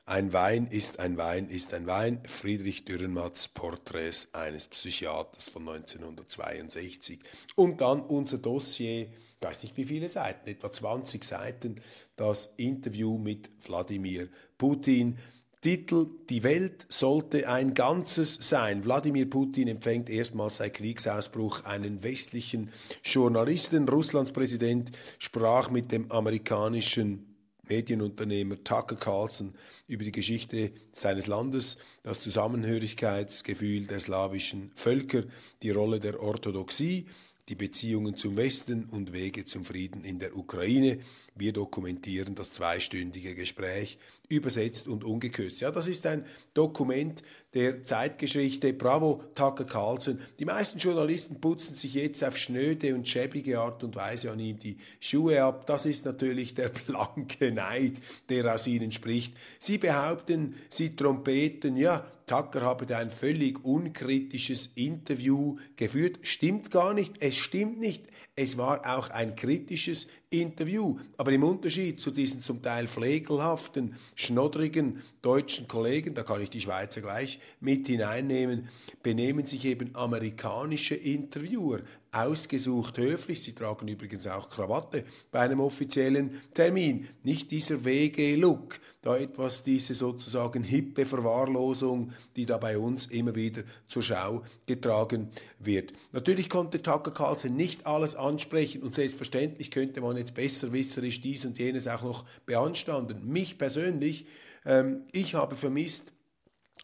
Ein 0.05 0.33
Wein 0.33 0.67
ist 0.67 0.99
ein 0.99 1.15
Wein 1.15 1.47
ist 1.47 1.73
ein 1.73 1.87
Wein. 1.87 2.19
Friedrich 2.25 2.83
Dürrenmatts 2.83 3.47
Porträts 3.47 4.33
eines 4.33 4.67
Psychiaters 4.67 5.49
von 5.49 5.69
1962. 5.69 7.21
Und 7.55 7.79
dann 7.79 8.01
unser 8.01 8.39
Dossier, 8.39 9.03
ich 9.03 9.11
weiß 9.39 9.63
nicht 9.63 9.77
wie 9.77 9.85
viele 9.85 10.09
Seiten, 10.09 10.49
etwa 10.49 10.69
20 10.69 11.23
Seiten, 11.23 11.81
das 12.17 12.53
Interview 12.57 13.17
mit 13.17 13.49
Wladimir 13.65 14.27
Putin. 14.57 15.17
Titel 15.61 16.07
Die 16.31 16.41
Welt 16.41 16.87
sollte 16.89 17.47
ein 17.47 17.75
Ganzes 17.75 18.33
sein. 18.41 18.83
Wladimir 18.83 19.29
Putin 19.29 19.67
empfängt 19.67 20.09
erstmals 20.09 20.57
seit 20.57 20.73
Kriegsausbruch 20.73 21.65
einen 21.65 22.01
westlichen 22.01 22.71
Journalisten. 23.03 23.87
Russlands 23.87 24.31
Präsident 24.31 24.91
sprach 25.19 25.69
mit 25.69 25.91
dem 25.91 26.11
amerikanischen 26.11 27.31
Medienunternehmer 27.69 28.63
Tucker 28.63 28.95
Carlson 28.95 29.53
über 29.87 30.03
die 30.03 30.11
Geschichte 30.11 30.71
seines 30.91 31.27
Landes, 31.27 31.77
das 32.01 32.19
Zusammenhörigkeitsgefühl 32.19 33.85
der 33.85 33.99
slawischen 33.99 34.71
Völker, 34.73 35.25
die 35.61 35.69
Rolle 35.69 35.99
der 35.99 36.23
Orthodoxie, 36.23 37.05
die 37.51 37.55
Beziehungen 37.55 38.15
zum 38.15 38.37
Westen 38.37 38.85
und 38.85 39.11
Wege 39.11 39.43
zum 39.43 39.65
Frieden 39.65 40.05
in 40.05 40.19
der 40.19 40.37
Ukraine. 40.37 40.99
Wir 41.35 41.51
dokumentieren 41.51 42.33
das 42.33 42.53
zweistündige 42.53 43.35
Gespräch, 43.35 43.97
übersetzt 44.29 44.87
und 44.87 45.03
ungekürzt. 45.03 45.59
Ja, 45.59 45.69
das 45.69 45.89
ist 45.89 46.05
ein 46.05 46.25
Dokument 46.53 47.23
der 47.53 47.83
Zeitgeschichte. 47.83 48.73
Bravo, 48.73 49.23
Tucker 49.35 49.65
Carlson. 49.65 50.19
Die 50.39 50.45
meisten 50.45 50.79
Journalisten 50.79 51.41
putzen 51.41 51.75
sich 51.75 51.93
jetzt 51.95 52.23
auf 52.23 52.37
schnöde 52.37 52.95
und 52.95 53.07
schäbige 53.07 53.59
Art 53.59 53.83
und 53.83 53.95
Weise 53.95 54.31
an 54.31 54.39
ihm 54.39 54.59
die 54.59 54.77
Schuhe 54.99 55.43
ab. 55.43 55.65
Das 55.67 55.85
ist 55.85 56.05
natürlich 56.05 56.55
der 56.55 56.69
blanke 56.87 57.51
Neid, 57.51 57.99
der 58.29 58.53
aus 58.53 58.67
ihnen 58.67 58.91
spricht. 58.91 59.35
Sie 59.59 59.77
behaupten, 59.77 60.55
sie 60.69 60.95
trompeten, 60.95 61.75
ja, 61.75 62.05
Tucker 62.25 62.61
habe 62.61 62.85
da 62.85 62.99
ein 62.99 63.09
völlig 63.09 63.65
unkritisches 63.65 64.67
Interview 64.75 65.57
geführt. 65.75 66.19
Stimmt 66.21 66.71
gar 66.71 66.93
nicht. 66.93 67.15
Es 67.19 67.35
stimmt 67.35 67.79
nicht. 67.79 68.05
Es 68.37 68.57
war 68.57 68.95
auch 68.95 69.09
ein 69.09 69.35
kritisches 69.35 70.07
Interview. 70.31 70.97
Aber 71.17 71.31
im 71.33 71.43
Unterschied 71.43 71.99
zu 71.99 72.09
diesen 72.09 72.41
zum 72.41 72.61
Teil 72.61 72.87
pflegelhaften, 72.87 73.95
schnoddrigen 74.15 75.01
deutschen 75.21 75.67
Kollegen, 75.67 76.13
da 76.13 76.23
kann 76.23 76.41
ich 76.41 76.49
die 76.49 76.61
Schweizer 76.61 77.01
gleich 77.01 77.39
mit 77.59 77.87
hineinnehmen, 77.87 78.69
benehmen 79.03 79.45
sich 79.45 79.65
eben 79.65 79.93
amerikanische 79.93 80.95
Interviewer 80.95 81.81
ausgesucht 82.11 82.97
höflich. 82.97 83.41
Sie 83.41 83.53
tragen 83.53 83.87
übrigens 83.87 84.27
auch 84.27 84.49
Krawatte 84.49 85.05
bei 85.31 85.39
einem 85.39 85.61
offiziellen 85.61 86.41
Termin. 86.53 87.07
Nicht 87.23 87.51
dieser 87.51 87.85
WG-Look, 87.85 88.79
da 89.01 89.17
etwas 89.17 89.63
diese 89.63 89.95
sozusagen 89.95 90.63
hippe 90.63 91.05
Verwahrlosung, 91.05 92.11
die 92.35 92.45
da 92.45 92.57
bei 92.57 92.77
uns 92.77 93.05
immer 93.07 93.33
wieder 93.35 93.63
zur 93.87 94.01
Schau 94.01 94.43
getragen 94.65 95.29
wird. 95.59 95.93
Natürlich 96.11 96.49
konnte 96.49 96.81
Tucker 96.81 97.11
Carlson 97.11 97.55
nicht 97.55 97.85
alles 97.85 98.15
ansprechen 98.15 98.83
und 98.83 98.93
selbstverständlich 98.93 99.71
könnte 99.71 100.01
man 100.01 100.17
jetzt 100.21 100.33
besserwisserisch 100.33 101.21
dies 101.21 101.45
und 101.45 101.59
jenes 101.59 101.87
auch 101.87 102.03
noch 102.03 102.25
beanstanden. 102.45 103.27
Mich 103.27 103.57
persönlich, 103.57 104.25
ähm, 104.65 105.03
ich 105.11 105.35
habe 105.35 105.55
vermisst, 105.55 106.13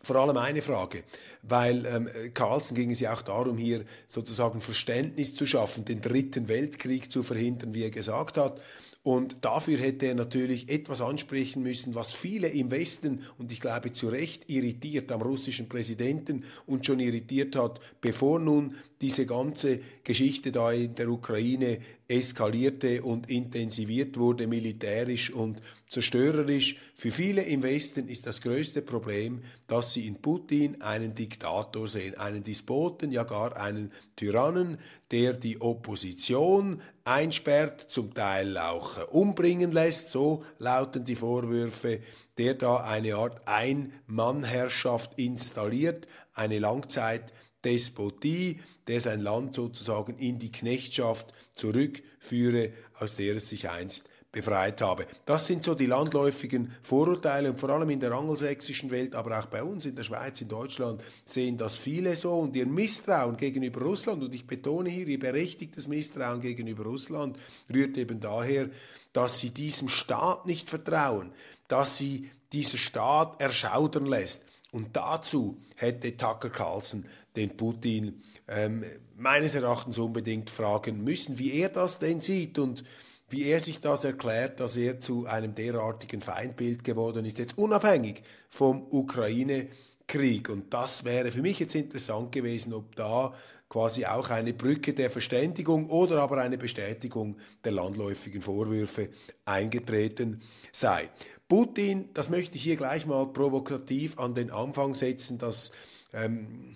vor 0.04 0.16
allem 0.18 0.38
eine 0.38 0.62
Frage, 0.62 1.04
weil 1.42 1.86
ähm, 1.86 2.10
Carlsen 2.34 2.76
ging 2.76 2.92
es 2.92 3.00
ja 3.00 3.14
auch 3.14 3.24
darum, 3.24 3.58
hier 3.58 3.84
sozusagen 4.06 4.62
Verständnis 4.62 5.36
zu 5.36 5.46
schaffen, 5.46 5.86
den 5.86 6.02
dritten 6.02 6.48
Weltkrieg 6.48 7.12
zu 7.12 7.24
verhindern, 7.24 7.74
wie 7.74 7.84
er 7.84 7.90
gesagt 7.90 8.38
hat. 8.38 8.62
Und 9.08 9.38
dafür 9.46 9.78
hätte 9.78 10.06
er 10.06 10.16
natürlich 10.16 10.70
etwas 10.70 11.00
ansprechen 11.00 11.64
müssen, 11.64 11.96
was 11.96 12.14
viele 12.14 12.50
im 12.50 12.72
Westen, 12.72 13.22
und 13.38 13.54
ich 13.54 13.62
glaube 13.62 13.94
zu 13.94 14.10
Recht, 14.10 14.50
irritiert 14.50 15.12
am 15.14 15.22
russischen 15.22 15.70
Präsidenten 15.70 16.44
und 16.66 16.86
schon 16.86 17.00
irritiert 17.00 17.56
hat, 17.56 17.80
bevor 18.02 18.40
nun 18.40 18.76
diese 19.00 19.26
ganze 19.26 19.80
Geschichte 20.04 20.52
da 20.52 20.74
in 20.74 20.96
der 20.96 21.10
Ukraine 21.10 21.80
eskalierte 22.08 23.04
und 23.04 23.30
intensiviert 23.30 24.18
wurde, 24.18 24.48
militärisch 24.48 25.32
und 25.32 25.62
zerstörerisch. 25.90 26.78
Für 26.96 27.12
viele 27.12 27.44
im 27.44 27.64
Westen 27.64 28.08
ist 28.08 28.26
das 28.26 28.42
größte 28.42 28.82
Problem, 28.82 29.42
dass 29.68 29.94
sie 29.94 30.08
in 30.08 30.16
Putin 30.16 30.82
einen 30.82 31.14
Diktator 31.14 31.88
sehen, 31.88 32.18
einen 32.18 32.44
Despoten, 32.44 33.12
ja 33.12 33.24
gar 33.24 33.58
einen 33.58 33.92
Tyrannen, 34.16 34.78
der 35.12 35.34
die 35.34 35.60
Opposition 35.60 36.82
einsperrt, 37.04 37.90
zum 37.90 38.14
Teil 38.14 38.58
auch 38.58 39.08
umbringen 39.10 39.72
lässt, 39.72 40.12
so 40.12 40.44
lauten 40.60 41.04
die 41.04 41.16
Vorwürfe, 41.16 42.02
der 42.38 42.54
da 42.54 42.78
eine 42.78 43.16
Art 43.16 43.42
Ein-Mann-Herrschaft 43.46 45.18
installiert, 45.20 46.08
eine 46.34 46.60
Langzeit 46.60 47.34
Despotie, 47.64 48.60
der 48.88 49.02
sein 49.02 49.20
Land 49.20 49.56
sozusagen 49.56 50.18
in 50.18 50.40
die 50.40 50.52
Knechtschaft 50.52 51.34
zurückführe, 51.56 52.74
aus 53.00 53.16
der 53.16 53.36
es 53.36 53.50
sich 53.50 53.70
einst 53.70 54.10
befreit 54.32 54.82
habe. 54.82 55.08
Das 55.26 55.48
sind 55.48 55.64
so 55.64 55.74
die 55.74 55.86
landläufigen 55.86 56.72
Vorurteile 56.84 57.50
und 57.50 57.60
vor 57.60 57.70
allem 57.70 57.90
in 57.90 58.00
der 58.00 58.12
angelsächsischen 58.12 58.92
Welt, 58.92 59.16
aber 59.16 59.40
auch 59.40 59.48
bei 59.48 59.64
uns 59.64 59.86
in 59.86 59.96
der 59.96 60.04
Schweiz, 60.04 60.42
in 60.42 60.50
Deutschland 60.50 61.04
sehen 61.26 61.58
das 61.58 61.78
viele 61.78 62.16
so 62.16 62.34
und 62.34 62.56
ihr 62.56 62.68
Misstrauen 62.68 63.38
gegenüber 63.38 63.82
Russland 63.82 64.24
und 64.24 64.36
ich 64.36 64.46
betone 64.46 64.90
hier, 64.90 65.08
ihr 65.08 65.20
berechtigtes 65.20 65.88
Misstrauen 65.88 66.42
gegenüber 66.42 66.84
Russland 66.84 67.38
rührt 67.74 67.98
eben 67.98 68.20
daher, 68.20 68.70
dass 69.14 69.40
sie 69.40 69.50
diesem 69.50 69.88
Staat 69.88 70.46
nicht 70.46 70.70
vertrauen, 70.70 71.32
dass 71.68 71.98
sie 71.98 72.30
dieser 72.54 72.78
Staat 72.78 73.42
erschaudern 73.42 74.06
lässt. 74.06 74.44
Und 74.72 74.96
dazu 74.96 75.58
hätte 75.76 76.16
Tucker 76.16 76.50
Carlson 76.50 77.06
den 77.38 77.56
Putin 77.56 78.22
ähm, 78.48 78.84
meines 79.16 79.56
Erachtens 79.56 79.98
unbedingt 79.98 80.50
fragen 80.50 81.04
müssen, 81.04 81.40
wie 81.40 81.54
er 81.54 81.70
das 81.70 82.00
denn 82.00 82.20
sieht 82.20 82.60
und 82.60 82.84
wie 83.30 83.46
er 83.46 83.60
sich 83.60 83.80
das 83.80 84.04
erklärt, 84.04 84.60
dass 84.60 84.78
er 84.78 85.00
zu 85.00 85.26
einem 85.26 85.54
derartigen 85.54 86.22
Feindbild 86.22 86.84
geworden 86.84 87.26
ist, 87.26 87.40
jetzt 87.40 87.58
unabhängig 87.58 88.24
vom 88.50 88.88
Ukraine-Krieg. 88.90 90.50
Und 90.50 90.74
das 90.74 91.04
wäre 91.04 91.32
für 91.32 91.42
mich 91.42 91.60
jetzt 91.60 91.76
interessant 91.76 92.32
gewesen, 92.32 92.74
ob 92.74 92.96
da 92.96 93.34
quasi 93.70 94.06
auch 94.06 94.30
eine 94.30 94.54
Brücke 94.54 94.94
der 94.94 95.10
Verständigung 95.10 95.90
oder 95.90 96.22
aber 96.22 96.38
eine 96.38 96.58
Bestätigung 96.58 97.38
der 97.66 97.74
landläufigen 97.74 98.42
Vorwürfe 98.42 99.10
eingetreten 99.44 100.42
sei. 100.72 101.10
Putin, 101.50 102.10
das 102.14 102.30
möchte 102.30 102.56
ich 102.56 102.64
hier 102.64 102.78
gleich 102.78 103.06
mal 103.06 103.28
provokativ 103.28 104.20
an 104.20 104.36
den 104.36 104.52
Anfang 104.52 104.96
setzen, 104.96 105.38
dass 105.38 105.72
ähm, 106.14 106.76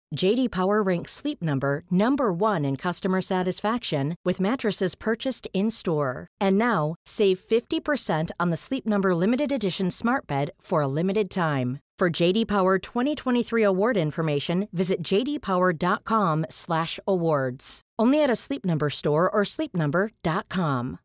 JD 0.15 0.51
Power 0.51 0.83
ranks 0.83 1.13
Sleep 1.13 1.41
Number 1.41 1.83
number 1.89 2.33
1 2.33 2.65
in 2.65 2.75
customer 2.75 3.21
satisfaction 3.21 4.15
with 4.25 4.41
mattresses 4.41 4.93
purchased 4.95 5.47
in-store. 5.53 6.27
And 6.39 6.57
now, 6.57 6.95
save 7.05 7.39
50% 7.39 8.31
on 8.39 8.49
the 8.49 8.57
Sleep 8.57 8.85
Number 8.85 9.15
limited 9.15 9.51
edition 9.51 9.89
Smart 9.89 10.27
Bed 10.27 10.51
for 10.59 10.81
a 10.81 10.87
limited 10.87 11.29
time. 11.29 11.79
For 11.97 12.09
JD 12.09 12.47
Power 12.47 12.79
2023 12.79 13.63
award 13.63 13.95
information, 13.95 14.67
visit 14.73 15.03
jdpower.com/awards. 15.03 17.81
Only 17.99 18.23
at 18.23 18.29
a 18.31 18.35
Sleep 18.35 18.65
Number 18.65 18.89
store 18.89 19.29
or 19.29 19.43
sleepnumber.com. 19.43 20.97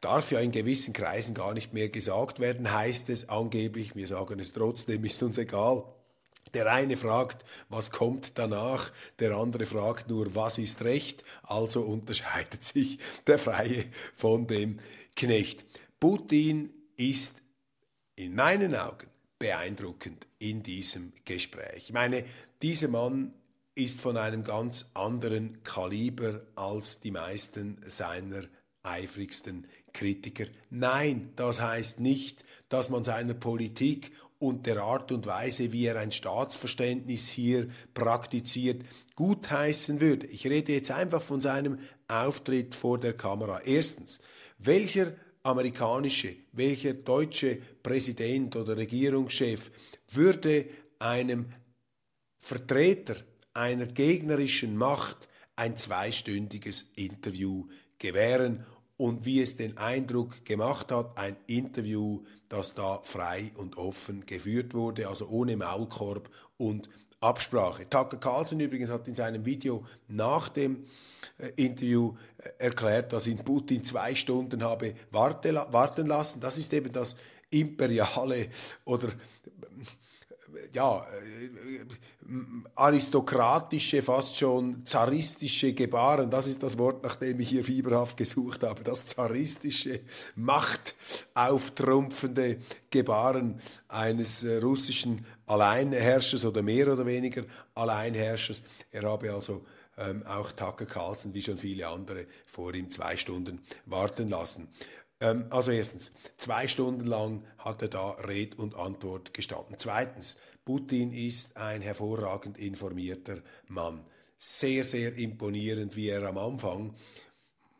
Darf 0.00 0.30
ja 0.30 0.38
in 0.38 0.52
gewissen 0.52 0.92
Kreisen 0.92 1.34
gar 1.34 1.54
nicht 1.54 1.72
mehr 1.72 1.88
gesagt 1.88 2.38
werden, 2.38 2.70
heißt 2.70 3.10
es 3.10 3.28
angeblich, 3.30 3.96
wir 3.96 4.06
sagen 4.06 4.38
es 4.38 4.52
trotzdem, 4.52 5.02
ist 5.04 5.20
uns 5.22 5.38
egal. 5.38 5.82
Der 6.54 6.72
eine 6.72 6.96
fragt, 6.96 7.44
was 7.68 7.90
kommt 7.90 8.38
danach, 8.38 8.92
der 9.18 9.36
andere 9.36 9.66
fragt 9.66 10.08
nur, 10.08 10.34
was 10.34 10.58
ist 10.58 10.82
Recht, 10.82 11.24
also 11.42 11.82
unterscheidet 11.82 12.64
sich 12.64 12.98
der 13.26 13.38
Freie 13.38 13.84
von 14.14 14.46
dem 14.46 14.78
Knecht. 15.16 15.64
Putin 16.00 16.72
ist 16.96 17.42
in 18.16 18.34
meinen 18.34 18.74
Augen 18.74 19.08
beeindruckend 19.38 20.26
in 20.38 20.62
diesem 20.62 21.12
Gespräch. 21.24 21.84
Ich 21.84 21.92
meine, 21.92 22.24
dieser 22.62 22.88
Mann 22.88 23.34
ist 23.74 24.00
von 24.00 24.16
einem 24.16 24.44
ganz 24.44 24.90
anderen 24.94 25.62
Kaliber 25.64 26.42
als 26.54 27.00
die 27.00 27.10
meisten 27.10 27.76
seiner 27.84 28.44
eifrigsten 28.84 29.66
Kritiker. 29.92 30.46
Nein, 30.70 31.32
das 31.36 31.60
heißt 31.60 32.00
nicht, 32.00 32.44
dass 32.68 32.90
man 32.90 33.04
seiner 33.04 33.34
Politik 33.34 34.12
und 34.44 34.66
der 34.66 34.82
Art 34.82 35.10
und 35.10 35.26
Weise, 35.26 35.72
wie 35.72 35.86
er 35.86 35.98
ein 35.98 36.12
Staatsverständnis 36.12 37.28
hier 37.28 37.68
praktiziert, 37.94 38.84
gutheißen 39.16 40.00
würde. 40.00 40.26
Ich 40.26 40.46
rede 40.46 40.74
jetzt 40.74 40.90
einfach 40.90 41.22
von 41.22 41.40
seinem 41.40 41.78
Auftritt 42.08 42.74
vor 42.74 42.98
der 42.98 43.14
Kamera. 43.14 43.60
Erstens, 43.64 44.20
welcher 44.58 45.14
amerikanische, 45.42 46.36
welcher 46.52 46.94
deutsche 46.94 47.58
Präsident 47.82 48.56
oder 48.56 48.76
Regierungschef 48.76 49.70
würde 50.12 50.66
einem 50.98 51.46
Vertreter 52.36 53.16
einer 53.54 53.86
gegnerischen 53.86 54.76
Macht 54.76 55.28
ein 55.56 55.76
zweistündiges 55.76 56.86
Interview 56.96 57.66
gewähren 57.98 58.66
und 58.96 59.24
wie 59.26 59.40
es 59.40 59.56
den 59.56 59.76
Eindruck 59.76 60.44
gemacht 60.44 60.92
hat, 60.92 61.18
ein 61.18 61.36
Interview, 61.46 62.22
das 62.48 62.74
da 62.74 63.00
frei 63.02 63.50
und 63.56 63.76
offen 63.76 64.24
geführt 64.26 64.74
wurde, 64.74 65.08
also 65.08 65.28
ohne 65.28 65.56
Maulkorb 65.56 66.30
und 66.56 66.88
Absprache. 67.20 67.88
Tucker 67.88 68.18
Carlson 68.18 68.60
übrigens 68.60 68.90
hat 68.90 69.08
in 69.08 69.14
seinem 69.14 69.46
Video 69.46 69.84
nach 70.08 70.50
dem 70.50 70.84
äh, 71.38 71.50
Interview 71.56 72.14
äh, 72.36 72.50
erklärt, 72.58 73.14
dass 73.14 73.26
ihn 73.26 73.38
Putin 73.38 73.82
zwei 73.82 74.14
Stunden 74.14 74.62
habe 74.62 74.94
warten 75.10 76.06
lassen. 76.06 76.40
Das 76.40 76.58
ist 76.58 76.72
eben 76.74 76.92
das 76.92 77.16
imperiale 77.50 78.48
oder 78.84 79.08
ja, 80.72 81.00
äh, 81.00 81.04
aristokratische, 82.74 84.02
fast 84.02 84.38
schon 84.38 84.86
zaristische 84.86 85.72
Gebaren, 85.72 86.30
das 86.30 86.46
ist 86.46 86.62
das 86.62 86.78
Wort, 86.78 87.02
nach 87.02 87.16
dem 87.16 87.40
ich 87.40 87.48
hier 87.48 87.64
fieberhaft 87.64 88.16
gesucht 88.16 88.62
habe, 88.62 88.84
das 88.84 89.04
zaristische, 89.06 90.02
machtauftrumpfende 90.36 92.58
Gebaren 92.90 93.60
eines 93.88 94.44
äh, 94.44 94.58
russischen 94.58 95.26
Alleinherrschers 95.46 96.44
oder 96.44 96.62
mehr 96.62 96.92
oder 96.92 97.06
weniger 97.06 97.42
Alleinherrschers. 97.74 98.62
Er 98.90 99.02
habe 99.02 99.32
also 99.32 99.64
ähm, 99.96 100.24
auch 100.26 100.52
Tucker 100.52 100.86
Carlson, 100.86 101.34
wie 101.34 101.42
schon 101.42 101.58
viele 101.58 101.88
andere, 101.88 102.26
vor 102.46 102.72
ihm 102.74 102.90
zwei 102.90 103.16
Stunden 103.16 103.60
warten 103.86 104.28
lassen. 104.28 104.68
Ähm, 105.24 105.46
also 105.48 105.70
erstens, 105.70 106.12
zwei 106.36 106.68
Stunden 106.68 107.06
lang 107.06 107.44
hat 107.56 107.80
er 107.80 107.88
da 107.88 108.10
Red 108.10 108.58
und 108.58 108.74
Antwort 108.74 109.32
gestanden. 109.32 109.76
Zweitens, 109.78 110.36
Putin 110.66 111.12
ist 111.12 111.56
ein 111.56 111.80
hervorragend 111.80 112.58
informierter 112.58 113.38
Mann. 113.66 114.04
Sehr, 114.36 114.84
sehr 114.84 115.14
imponierend, 115.16 115.96
wie 115.96 116.08
er 116.08 116.28
am 116.28 116.36
Anfang, 116.36 116.94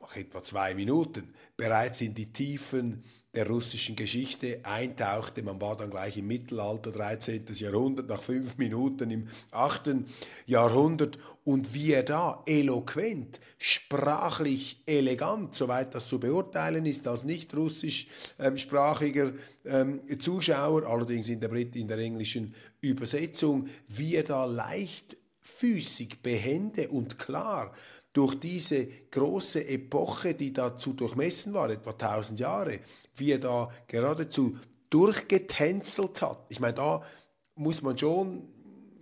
nach 0.04 0.16
etwa 0.16 0.42
zwei 0.42 0.74
Minuten, 0.74 1.32
bereits 1.56 2.02
in 2.02 2.14
die 2.14 2.30
Tiefen 2.30 3.02
der 3.34 3.48
russischen 3.48 3.96
Geschichte 3.96 4.60
eintauchte. 4.62 5.42
Man 5.42 5.58
war 5.60 5.76
dann 5.76 5.90
gleich 5.90 6.18
im 6.18 6.26
Mittelalter, 6.26 6.92
13. 6.92 7.46
Jahrhundert, 7.54 8.08
nach 8.08 8.22
fünf 8.22 8.58
Minuten 8.58 9.10
im 9.10 9.28
8. 9.50 9.96
Jahrhundert 10.46 11.18
und 11.44 11.72
wie 11.72 11.92
er 11.92 12.02
da 12.02 12.42
eloquent, 12.44 13.40
sprachlich 13.56 14.82
elegant, 14.84 15.54
soweit 15.54 15.94
das 15.94 16.06
zu 16.06 16.20
beurteilen 16.20 16.84
ist, 16.84 17.08
als 17.08 17.24
nicht 17.24 17.56
russischsprachiger 17.56 19.32
ähm, 19.64 20.02
ähm, 20.06 20.20
Zuschauer, 20.20 20.86
allerdings 20.86 21.30
in 21.30 21.40
der, 21.40 21.48
Brit 21.48 21.76
in 21.76 21.88
der 21.88 21.98
englischen 21.98 22.54
Übersetzung, 22.82 23.68
wie 23.88 24.16
er 24.16 24.24
da 24.24 24.44
leichtfüßig, 24.44 26.20
behende 26.22 26.90
und 26.90 27.18
klar 27.18 27.72
durch 28.14 28.36
diese 28.36 28.86
große 29.10 29.66
Epoche, 29.68 30.34
die 30.34 30.52
da 30.52 30.78
zu 30.78 30.94
durchmessen 30.94 31.52
war, 31.52 31.68
etwa 31.68 31.90
1000 31.90 32.40
Jahre, 32.40 32.78
wie 33.16 33.32
er 33.32 33.38
da 33.38 33.68
geradezu 33.88 34.56
durchgetänzelt 34.88 36.22
hat. 36.22 36.46
Ich 36.48 36.60
meine, 36.60 36.74
da 36.74 37.02
muss 37.56 37.82
man 37.82 37.98
schon 37.98 38.48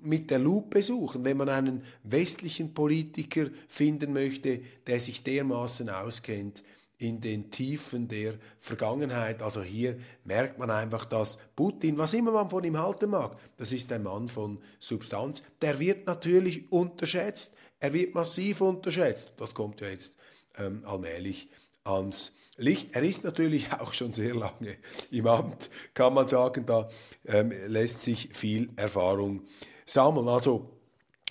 mit 0.01 0.31
der 0.31 0.39
Lupe 0.39 0.83
suchen, 0.83 1.25
wenn 1.25 1.37
man 1.37 1.51
einen 1.51 1.85
westlichen 2.03 2.75
Politiker 2.75 3.49
finden 3.69 4.13
möchte, 4.13 4.61
der 4.87 4.99
sich 4.99 5.23
dermaßen 5.23 5.89
auskennt 5.91 6.65
in 7.03 7.21
den 7.21 7.51
Tiefen 7.51 8.09
der 8.09 8.35
Vergangenheit. 8.59 9.43
Also 9.43 9.63
hier 9.63 9.99
merkt 10.25 10.59
man 10.59 10.71
einfach, 10.71 11.05
dass 11.05 11.39
Putin, 11.57 11.99
was 11.99 12.15
immer 12.15 12.33
man 12.33 12.49
von 12.49 12.65
ihm 12.65 12.79
halten 12.79 13.11
mag, 13.11 13.37
das 13.57 13.73
ist 13.73 13.91
ein 13.93 14.05
Mann 14.05 14.29
von 14.29 14.59
Substanz, 14.79 15.43
der 15.61 15.81
wird 15.81 16.07
natürlich 16.07 16.71
unterschätzt. 16.71 17.57
Er 17.81 17.93
wird 17.93 18.15
massiv 18.15 18.61
unterschätzt. 18.61 19.33
Das 19.37 19.55
kommt 19.55 19.81
ja 19.81 19.89
jetzt 19.89 20.15
ähm, 20.57 20.83
allmählich 20.85 21.49
ans 21.85 22.33
Licht. 22.57 22.95
Er 22.95 23.03
ist 23.03 23.25
natürlich 23.25 23.73
auch 23.79 23.93
schon 23.93 24.13
sehr 24.13 24.35
lange 24.35 24.77
im 25.11 25.27
Amt, 25.27 25.71
kann 25.95 26.15
man 26.15 26.29
sagen. 26.29 26.65
Da 26.67 26.89
ähm, 27.27 27.53
lässt 27.67 28.03
sich 28.03 28.29
viel 28.33 28.71
Erfahrung 28.77 29.43
sammeln. 29.85 30.29
Also 30.29 30.71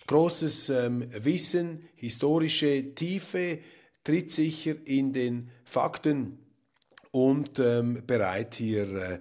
großes 0.07 0.69
ähm, 0.69 1.07
Wissen, 1.23 1.87
historische 1.95 2.93
Tiefe, 2.93 3.59
tritt 4.03 4.31
sicher 4.31 4.75
in 4.85 5.13
den 5.13 5.49
Fakten 5.63 6.39
und 7.11 7.59
ähm, 7.59 8.03
bereit 8.05 8.55
hier 8.55 8.93
äh, 8.95 9.19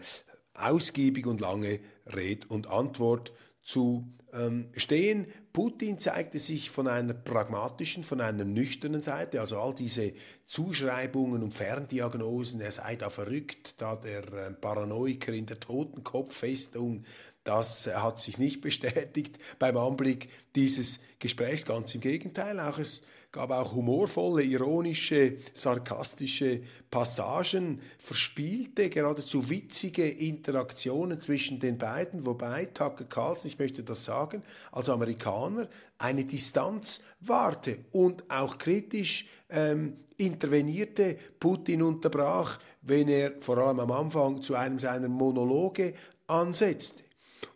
ausgiebig 0.55 1.27
und 1.27 1.41
lange 1.41 1.81
Red 2.07 2.51
und 2.51 2.69
Antwort 2.69 3.33
zu 3.63 4.13
ähm, 4.33 4.71
stehen. 4.77 5.27
Putin 5.53 5.99
zeigte 5.99 6.39
sich 6.39 6.71
von 6.71 6.87
einer 6.87 7.15
pragmatischen, 7.15 8.05
von 8.05 8.21
einer 8.21 8.45
nüchternen 8.45 9.03
Seite, 9.03 9.41
also 9.41 9.59
all 9.59 9.75
diese 9.75 10.13
Zuschreibungen 10.47 11.43
und 11.43 11.55
Ferndiagnosen, 11.55 12.61
er 12.61 12.73
sei 12.73 12.97
da 12.97 13.11
verrückt, 13.11 13.81
da 13.81 13.97
der 13.97 14.33
äh, 14.33 14.53
Paranoiker 14.53 15.33
in 15.33 15.47
der 15.47 15.59
Totenkopffestung, 15.59 17.05
das 17.43 17.87
äh, 17.87 17.95
hat 17.95 18.19
sich 18.19 18.39
nicht 18.39 18.61
bestätigt 18.61 19.39
beim 19.59 19.77
Anblick 19.77 20.29
dieses 20.55 21.01
Gesprächs, 21.19 21.65
ganz 21.65 21.95
im 21.95 22.01
Gegenteil, 22.01 22.61
auch 22.61 22.79
es 22.79 23.03
gab 23.33 23.53
auch 23.53 23.73
humorvolle, 23.73 24.43
ironische, 24.43 25.37
sarkastische 25.55 26.63
Passagen, 26.91 27.81
verspielte, 27.99 28.91
geradezu 28.91 29.49
witzige 29.49 30.09
Interaktionen 30.09 31.21
zwischen 31.21 31.61
den 31.61 31.79
beiden, 31.79 32.27
wobei 32.27 32.65
Tucker 32.67 33.05
Carlson, 33.05 33.51
ich 33.51 33.59
möchte 33.59 33.85
das 33.85 34.05
sagen, 34.05 34.43
als 34.73 34.89
Amerikaner 34.89 35.69
eine 35.99 36.25
Distanz 36.25 37.03
warte 37.21 37.79
und 37.93 38.29
auch 38.29 38.59
kritisch 38.59 39.27
ähm, 39.49 39.97
intervenierte, 40.17 41.17
Putin 41.39 41.83
unterbrach, 41.83 42.59
wenn 42.83 43.09
er 43.09 43.33
vor 43.41 43.59
allem 43.59 43.81
am 43.81 43.93
Anfang 43.93 44.43
zu 44.43 44.55
einem 44.55 44.79
seiner 44.79 45.09
Monologe 45.09 45.95
ansetzte. 46.27 47.10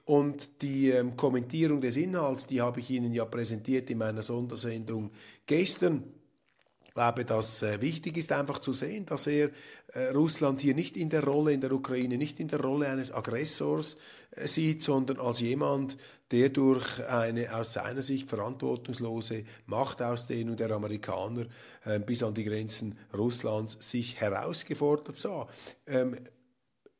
Und 0.05 0.62
die 0.62 0.90
ähm, 0.90 1.17
Kommentierung 1.17 1.81
des 1.81 1.97
Inhalts, 1.97 2.47
die 2.47 2.61
habe 2.61 2.81
ich 2.81 2.90
Ihnen 2.90 3.14
ja 3.14 3.25
präsentiert 3.25 3.88
in 3.90 3.99
meiner 3.99 4.23
Sondersendung 4.23 5.11
gestern. 5.47 6.05
Ich 6.85 6.93
glaube, 6.93 7.25
dass 7.25 7.62
äh, 7.62 7.81
wichtig 7.81 8.19
ist 8.19 8.31
einfach 8.31 8.59
zu 8.59 8.73
sehen, 8.73 9.07
dass 9.07 9.27
er 9.27 9.51
äh, 9.88 10.11
Russland 10.11 10.61
hier 10.61 10.75
nicht 10.75 10.97
in 10.97 11.09
der 11.09 11.25
Rolle 11.25 11.53
in 11.53 11.61
der 11.61 11.73
Ukraine, 11.73 12.19
nicht 12.19 12.38
in 12.38 12.49
der 12.49 12.61
Rolle 12.61 12.88
eines 12.88 13.12
Aggressors 13.12 13.97
äh, 14.33 14.47
sieht, 14.47 14.83
sondern 14.83 15.19
als 15.19 15.40
jemand, 15.40 15.97
der 16.31 16.51
durch 16.51 17.05
eine 17.09 17.57
aus 17.57 17.73
seiner 17.73 18.03
Sicht 18.03 18.29
verantwortungslose 18.29 19.45
Machtausdehnung 19.67 20.57
der 20.57 20.71
Amerikaner 20.71 21.47
äh, 21.85 21.99
bis 21.99 22.23
an 22.23 22.35
die 22.35 22.45
Grenzen 22.45 22.97
Russlands 23.17 23.77
sich 23.81 24.21
herausgefordert 24.21 25.17
sah. 25.17 25.49
Ähm, 25.87 26.17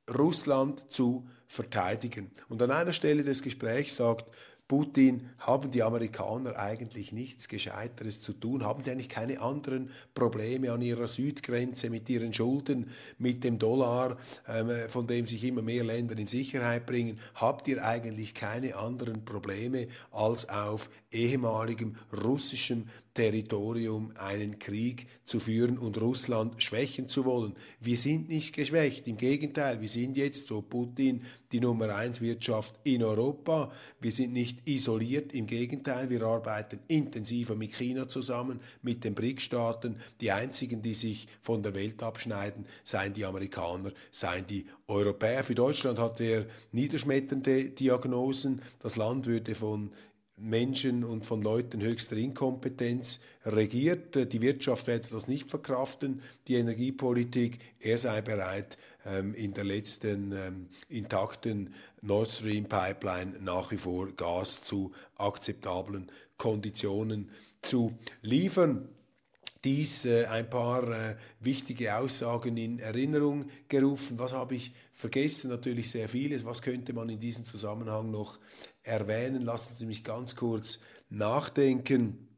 Russland 0.09 0.93
zu 0.93 1.27
verteidigen. 1.47 2.31
Und 2.49 2.63
an 2.63 2.71
einer 2.71 2.93
Stelle 2.93 3.25
des 3.25 3.43
Gesprächs 3.43 3.97
sagt 3.97 4.31
Putin, 4.67 5.29
haben 5.39 5.71
die 5.71 5.83
Amerikaner 5.83 6.59
eigentlich 6.59 7.13
nichts 7.13 7.49
Gescheiteres 7.49 8.23
zu 8.23 8.33
tun? 8.33 8.65
Haben 8.65 8.83
sie 8.83 8.91
eigentlich 8.91 9.11
keine 9.11 9.43
anderen 9.43 9.91
Probleme 10.15 10.73
an 10.73 10.81
ihrer 10.81 11.07
Südgrenze 11.07 11.91
mit 11.91 12.09
ihren 12.09 12.33
Schulden, 12.33 12.91
mit 13.19 13.45
dem 13.45 13.59
Dollar, 13.59 14.17
ähm, 14.49 14.71
von 14.89 15.07
dem 15.07 15.27
sich 15.27 15.45
immer 15.45 15.61
mehr 15.61 15.85
Länder 15.85 16.17
in 16.17 16.27
Sicherheit 16.27 16.87
bringen? 16.87 17.21
Habt 17.35 17.69
ihr 17.69 17.85
eigentlich 17.85 18.33
keine 18.33 18.77
anderen 18.77 19.27
Probleme, 19.27 19.87
als 20.11 20.49
auf 20.49 20.89
ehemaligem 21.13 21.97
russischem 22.25 22.87
Territorium 23.15 24.13
einen 24.17 24.59
Krieg 24.59 25.07
zu 25.25 25.39
führen 25.39 25.79
und 25.79 26.01
Russland 26.01 26.61
schwächen 26.63 27.09
zu 27.09 27.25
wollen. 27.25 27.55
Wir 27.81 27.97
sind 27.97 28.29
nicht 28.29 28.55
geschwächt, 28.55 29.07
im 29.07 29.17
Gegenteil, 29.17 29.81
wir 29.81 29.89
sind 29.89 30.17
jetzt, 30.17 30.49
so 30.49 30.61
Putin, 30.63 31.23
die 31.53 31.61
Nummer 31.61 31.95
eins 31.95 32.21
Wirtschaft 32.21 32.75
in 32.83 33.05
Europa. 33.05 33.71
Wir 34.01 34.11
sind 34.11 34.33
nicht 34.33 34.54
isoliert, 34.65 35.33
im 35.33 35.47
Gegenteil, 35.47 36.11
wir 36.11 36.23
arbeiten 36.23 36.81
intensiver 36.89 37.55
mit 37.55 37.75
China 37.75 38.09
zusammen, 38.09 38.61
mit 38.83 39.05
den 39.05 39.15
BRIC-Staaten. 39.15 39.97
Die 40.21 40.31
einzigen, 40.31 40.83
die 40.83 40.95
sich 40.95 41.29
von 41.41 41.63
der 41.63 41.75
Welt 41.75 42.03
abschneiden, 42.03 42.67
seien 42.83 43.13
die 43.13 43.25
Amerikaner, 43.25 43.93
seien 44.11 44.47
die 44.47 44.67
Europäer. 44.87 45.45
Für 45.45 45.55
Deutschland 45.55 45.99
hat 45.99 46.21
er 46.21 46.47
niederschmetternde 46.73 47.71
Diagnosen. 47.71 48.63
Das 48.79 48.97
Land 48.97 49.27
würde 49.27 49.55
von 49.55 49.91
Menschen 50.37 51.05
und 51.05 51.25
von 51.25 51.43
Leuten 51.43 51.81
höchster 51.81 52.17
Inkompetenz 52.17 53.21
regiert. 53.45 54.33
Die 54.33 54.41
Wirtschaft 54.41 54.87
werde 54.89 55.09
das 55.11 55.29
nicht 55.29 55.51
verkraften, 55.51 56.23
die 56.49 56.57
Energiepolitik. 56.57 57.59
Er 57.81 57.99
sei 57.99 58.21
bereit, 58.21 58.77
ähm, 59.07 59.35
in 59.35 59.55
der 59.55 59.65
letzten 59.65 60.33
ähm, 60.33 60.69
intakten 60.89 61.75
Nord 62.03 62.31
Stream 62.31 62.65
Pipeline 62.65 63.35
nach 63.41 63.71
wie 63.71 63.77
vor 63.77 64.11
Gas 64.13 64.63
zu 64.65 64.93
akzeptablen 65.17 66.11
Konditionen 66.37 67.31
zu 67.63 67.97
liefern 68.23 68.89
dies 69.65 70.05
äh, 70.05 70.27
ein 70.27 70.49
paar 70.49 70.89
äh, 70.89 71.17
wichtige 71.41 71.97
Aussagen 71.97 72.57
in 72.57 72.79
Erinnerung 72.79 73.47
gerufen. 73.69 74.19
Was 74.19 74.33
habe 74.33 74.55
ich 74.55 74.75
vergessen? 74.93 75.51
Natürlich 75.51 75.91
sehr 75.91 76.09
vieles. 76.09 76.45
Was 76.45 76.63
könnte 76.63 76.93
man 76.93 77.09
in 77.09 77.19
diesem 77.19 77.47
Zusammenhang 77.47 78.11
noch 78.11 78.39
erwähnen? 78.83 79.43
Lassen 79.43 79.75
Sie 79.75 79.87
mich 79.87 80.05
ganz 80.05 80.37
kurz 80.37 80.81
nachdenken. 81.09 82.29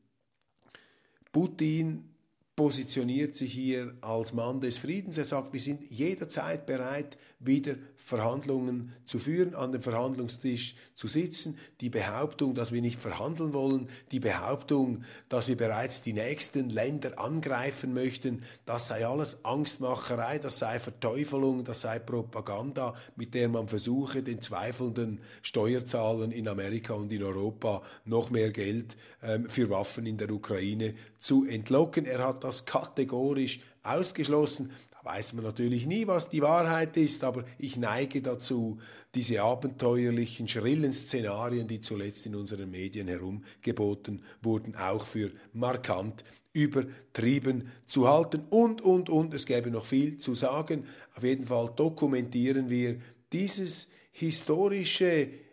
Putin 1.32 2.15
positioniert 2.56 3.34
sich 3.34 3.52
hier 3.52 3.92
als 4.00 4.32
Mann 4.32 4.62
des 4.62 4.78
Friedens. 4.78 5.18
Er 5.18 5.24
sagt, 5.24 5.52
wir 5.52 5.60
sind 5.60 5.90
jederzeit 5.90 6.64
bereit, 6.64 7.18
wieder 7.38 7.74
Verhandlungen 7.96 8.94
zu 9.04 9.18
führen, 9.18 9.54
an 9.54 9.72
dem 9.72 9.82
Verhandlungstisch 9.82 10.74
zu 10.94 11.06
sitzen. 11.06 11.58
Die 11.82 11.90
Behauptung, 11.90 12.54
dass 12.54 12.72
wir 12.72 12.80
nicht 12.80 12.98
verhandeln 12.98 13.52
wollen, 13.52 13.90
die 14.10 14.20
Behauptung, 14.20 15.04
dass 15.28 15.48
wir 15.48 15.56
bereits 15.58 16.00
die 16.00 16.14
nächsten 16.14 16.70
Länder 16.70 17.18
angreifen 17.18 17.92
möchten, 17.92 18.42
das 18.64 18.88
sei 18.88 19.06
alles 19.06 19.44
Angstmacherei, 19.44 20.38
das 20.38 20.58
sei 20.58 20.80
Verteufelung, 20.80 21.62
das 21.62 21.82
sei 21.82 21.98
Propaganda, 21.98 22.94
mit 23.16 23.34
der 23.34 23.50
man 23.50 23.68
versuche, 23.68 24.22
den 24.22 24.40
zweifelnden 24.40 25.20
Steuerzahlern 25.42 26.30
in 26.30 26.48
Amerika 26.48 26.94
und 26.94 27.12
in 27.12 27.22
Europa 27.22 27.82
noch 28.06 28.30
mehr 28.30 28.50
Geld 28.50 28.96
ähm, 29.22 29.50
für 29.50 29.68
Waffen 29.68 30.06
in 30.06 30.16
der 30.16 30.30
Ukraine 30.30 30.94
zu 31.18 31.44
entlocken. 31.44 32.06
Er 32.06 32.26
hat 32.26 32.44
das 32.46 32.64
kategorisch 32.64 33.60
ausgeschlossen. 33.82 34.70
Da 34.92 35.04
weiß 35.04 35.32
man 35.34 35.44
natürlich 35.44 35.86
nie, 35.86 36.06
was 36.06 36.28
die 36.28 36.42
Wahrheit 36.42 36.96
ist, 36.96 37.24
aber 37.24 37.44
ich 37.58 37.76
neige 37.76 38.22
dazu, 38.22 38.78
diese 39.14 39.42
abenteuerlichen, 39.42 40.48
schrillen 40.48 40.92
Szenarien, 40.92 41.66
die 41.66 41.80
zuletzt 41.80 42.26
in 42.26 42.34
unseren 42.34 42.70
Medien 42.70 43.08
herumgeboten 43.08 44.22
wurden, 44.42 44.76
auch 44.76 45.06
für 45.06 45.32
markant 45.52 46.24
übertrieben 46.52 47.68
zu 47.86 48.08
halten. 48.08 48.44
Und, 48.50 48.80
und, 48.80 49.10
und, 49.10 49.34
es 49.34 49.46
gäbe 49.46 49.70
noch 49.70 49.84
viel 49.84 50.18
zu 50.18 50.34
sagen. 50.34 50.84
Auf 51.16 51.24
jeden 51.24 51.46
Fall 51.46 51.70
dokumentieren 51.74 52.70
wir 52.70 52.98
dieses 53.32 53.88
historische 54.12 55.45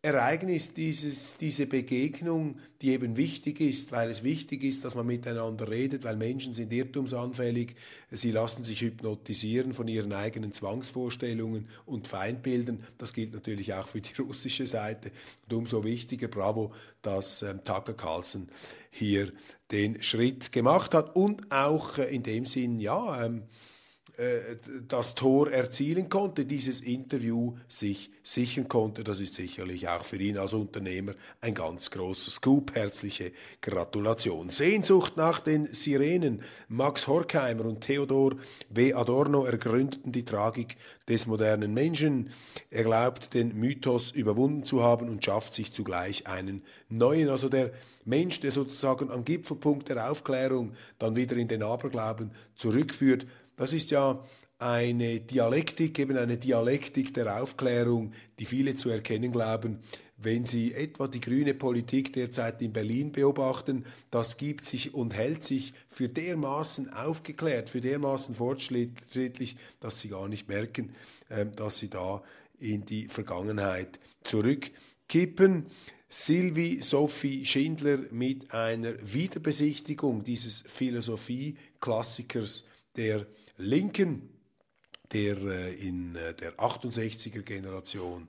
Ereignis, 0.00 0.74
dieses, 0.74 1.38
diese 1.38 1.66
Begegnung, 1.66 2.60
die 2.82 2.90
eben 2.90 3.16
wichtig 3.16 3.60
ist, 3.60 3.90
weil 3.90 4.08
es 4.08 4.22
wichtig 4.22 4.62
ist, 4.62 4.84
dass 4.84 4.94
man 4.94 5.06
miteinander 5.06 5.68
redet, 5.68 6.04
weil 6.04 6.14
Menschen 6.14 6.54
sind 6.54 6.72
irrtumsanfällig, 6.72 7.74
sie 8.12 8.30
lassen 8.30 8.62
sich 8.62 8.82
hypnotisieren 8.82 9.72
von 9.72 9.88
ihren 9.88 10.12
eigenen 10.12 10.52
Zwangsvorstellungen 10.52 11.68
und 11.84 12.06
Feindbildern. 12.06 12.84
Das 12.96 13.12
gilt 13.12 13.34
natürlich 13.34 13.74
auch 13.74 13.88
für 13.88 14.00
die 14.00 14.14
russische 14.22 14.68
Seite. 14.68 15.10
Und 15.48 15.56
umso 15.56 15.82
wichtiger, 15.82 16.28
bravo, 16.28 16.72
dass 17.02 17.42
ähm, 17.42 17.64
Tucker 17.64 17.94
Carlson 17.94 18.48
hier 18.90 19.32
den 19.72 20.00
Schritt 20.00 20.52
gemacht 20.52 20.94
hat 20.94 21.16
und 21.16 21.50
auch 21.50 21.98
äh, 21.98 22.14
in 22.14 22.22
dem 22.22 22.44
Sinn, 22.44 22.78
ja, 22.78 23.24
ähm, 23.24 23.42
äh, 24.18 24.56
das 24.88 25.14
Tor 25.14 25.52
erzielen 25.52 26.08
konnte, 26.08 26.44
dieses 26.44 26.80
Interview 26.80 27.54
sich 27.68 28.10
sichern 28.24 28.66
konnte. 28.66 29.04
Das 29.04 29.20
ist 29.20 29.34
sicherlich 29.34 29.88
auch 29.88 30.04
für 30.04 30.16
ihn 30.16 30.38
als 30.38 30.54
Unternehmer 30.54 31.12
ein 31.40 31.54
ganz 31.54 31.88
großer 31.92 32.32
Scoop. 32.32 32.74
Herzliche 32.74 33.30
Gratulation. 33.60 34.50
Sehnsucht 34.50 35.16
nach 35.16 35.38
den 35.38 35.72
Sirenen. 35.72 36.42
Max 36.66 37.06
Horkheimer 37.06 37.66
und 37.66 37.82
Theodor 37.82 38.34
W. 38.70 38.92
Adorno 38.92 39.44
ergründeten 39.44 40.10
die 40.10 40.24
Tragik 40.24 40.76
des 41.08 41.28
modernen 41.28 41.72
Menschen. 41.72 42.30
Er 42.70 42.82
glaubt, 42.82 43.34
den 43.34 43.54
Mythos 43.56 44.10
überwunden 44.10 44.64
zu 44.64 44.82
haben 44.82 45.08
und 45.08 45.24
schafft 45.24 45.54
sich 45.54 45.72
zugleich 45.72 46.26
einen 46.26 46.64
neuen. 46.88 47.28
Also 47.28 47.48
der 47.48 47.70
Mensch, 48.04 48.40
der 48.40 48.50
sozusagen 48.50 49.12
am 49.12 49.24
Gipfelpunkt 49.24 49.88
der 49.88 50.10
Aufklärung 50.10 50.72
dann 50.98 51.14
wieder 51.14 51.36
in 51.36 51.46
den 51.46 51.62
Aberglauben 51.62 52.32
zurückführt, 52.56 53.26
das 53.58 53.74
ist 53.74 53.90
ja 53.90 54.22
eine 54.58 55.20
Dialektik, 55.20 55.98
eben 55.98 56.16
eine 56.16 56.38
Dialektik 56.38 57.12
der 57.12 57.42
Aufklärung, 57.42 58.12
die 58.38 58.44
viele 58.44 58.76
zu 58.76 58.88
erkennen 58.88 59.30
glauben. 59.30 59.80
Wenn 60.16 60.44
Sie 60.46 60.74
etwa 60.74 61.06
die 61.06 61.20
grüne 61.20 61.54
Politik 61.54 62.12
derzeit 62.12 62.60
in 62.60 62.72
Berlin 62.72 63.12
beobachten, 63.12 63.84
das 64.10 64.36
gibt 64.36 64.64
sich 64.64 64.94
und 64.94 65.14
hält 65.14 65.44
sich 65.44 65.74
für 65.86 66.08
dermaßen 66.08 66.92
aufgeklärt, 66.92 67.70
für 67.70 67.80
dermaßen 67.80 68.34
fortschrittlich, 68.34 69.56
dass 69.78 70.00
Sie 70.00 70.08
gar 70.08 70.26
nicht 70.26 70.48
merken, 70.48 70.92
ähm, 71.30 71.54
dass 71.54 71.78
Sie 71.78 71.88
da 71.88 72.22
in 72.58 72.84
die 72.84 73.06
Vergangenheit 73.06 74.00
zurückkippen. 74.24 75.66
Sylvie 76.08 76.80
Sophie 76.80 77.44
Schindler 77.44 77.98
mit 78.10 78.50
einer 78.52 78.94
Wiederbesichtigung 79.00 80.24
dieses 80.24 80.62
Philosophie-Klassikers 80.66 82.64
der 82.96 83.26
Linken, 83.58 84.30
der 85.12 85.36
äh, 85.36 85.74
in 85.74 86.14
äh, 86.14 86.34
der 86.34 86.54
68er 86.54 87.42
Generation 87.42 88.28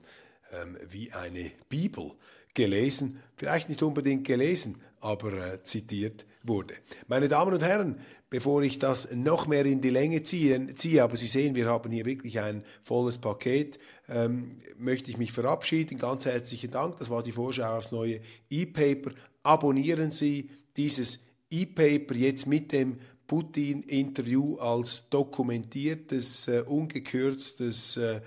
ähm, 0.52 0.76
wie 0.88 1.12
eine 1.12 1.52
Bibel 1.68 2.12
gelesen, 2.54 3.22
vielleicht 3.36 3.68
nicht 3.68 3.82
unbedingt 3.82 4.26
gelesen, 4.26 4.82
aber 5.00 5.32
äh, 5.32 5.62
zitiert 5.62 6.26
wurde. 6.42 6.74
Meine 7.06 7.28
Damen 7.28 7.54
und 7.54 7.62
Herren, 7.62 8.00
bevor 8.28 8.62
ich 8.62 8.78
das 8.80 9.12
noch 9.12 9.46
mehr 9.46 9.64
in 9.66 9.80
die 9.80 9.90
Länge 9.90 10.22
ziehe, 10.22 10.74
ziehe 10.74 11.02
aber 11.02 11.16
Sie 11.16 11.26
sehen, 11.26 11.54
wir 11.54 11.66
haben 11.66 11.92
hier 11.92 12.04
wirklich 12.04 12.40
ein 12.40 12.64
volles 12.82 13.18
Paket, 13.18 13.78
ähm, 14.08 14.58
möchte 14.78 15.10
ich 15.10 15.18
mich 15.18 15.32
verabschieden. 15.32 15.98
Ganz 15.98 16.24
herzlichen 16.24 16.72
Dank. 16.72 16.96
Das 16.96 17.10
war 17.10 17.22
die 17.22 17.32
Vorschau 17.32 17.76
aufs 17.76 17.92
neue 17.92 18.20
E-Paper. 18.48 19.12
Abonnieren 19.42 20.10
Sie 20.10 20.50
dieses 20.76 21.20
E-Paper 21.50 22.14
jetzt 22.14 22.46
mit 22.46 22.72
dem 22.72 22.98
Putin-Interview 23.30 24.56
als 24.56 25.08
dokumentiertes, 25.08 26.48
äh, 26.48 26.64
ungekürztes 26.66 27.96
äh, 27.96 28.20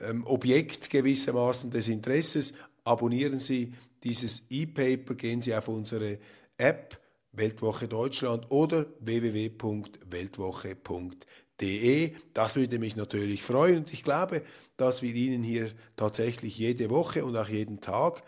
ähm, 0.00 0.26
Objekt 0.26 0.90
gewissermaßen 0.90 1.70
des 1.70 1.86
Interesses. 1.86 2.54
Abonnieren 2.82 3.38
Sie 3.38 3.72
dieses 4.02 4.42
E-Paper, 4.50 5.14
gehen 5.14 5.40
Sie 5.40 5.54
auf 5.54 5.68
unsere 5.68 6.18
App 6.56 7.00
Weltwoche 7.30 7.86
Deutschland 7.86 8.50
oder 8.50 8.86
www.weltwoche.de 8.98 11.16
De. 11.60 12.14
Das 12.34 12.56
würde 12.56 12.78
mich 12.78 12.94
natürlich 12.94 13.42
freuen 13.42 13.78
und 13.78 13.92
ich 13.92 14.04
glaube, 14.04 14.42
dass 14.76 15.02
wir 15.02 15.12
Ihnen 15.14 15.42
hier 15.42 15.70
tatsächlich 15.96 16.56
jede 16.56 16.88
Woche 16.88 17.24
und 17.24 17.36
auch 17.36 17.48
jeden 17.48 17.80
Tag 17.80 18.22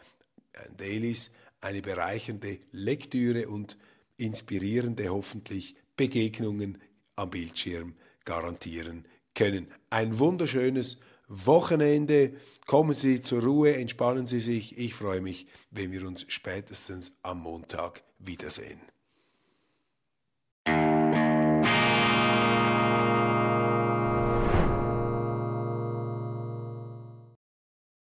ein 0.52 0.76
Dailies 0.76 1.30
eine 1.60 1.80
bereichernde 1.80 2.58
Lektüre 2.72 3.48
und 3.48 3.78
inspirierende 4.16 5.10
hoffentlich 5.10 5.76
Begegnungen 6.00 6.78
am 7.14 7.28
Bildschirm 7.28 7.94
garantieren 8.24 9.06
können. 9.34 9.70
Ein 9.90 10.18
wunderschönes 10.18 10.98
Wochenende. 11.28 12.32
Kommen 12.64 12.94
Sie 12.94 13.20
zur 13.20 13.42
Ruhe, 13.42 13.76
entspannen 13.76 14.26
Sie 14.26 14.40
sich. 14.40 14.78
Ich 14.78 14.94
freue 14.94 15.20
mich, 15.20 15.46
wenn 15.70 15.92
wir 15.92 16.06
uns 16.06 16.24
spätestens 16.28 17.12
am 17.22 17.42
Montag 17.42 18.02
wiedersehen. 18.18 18.80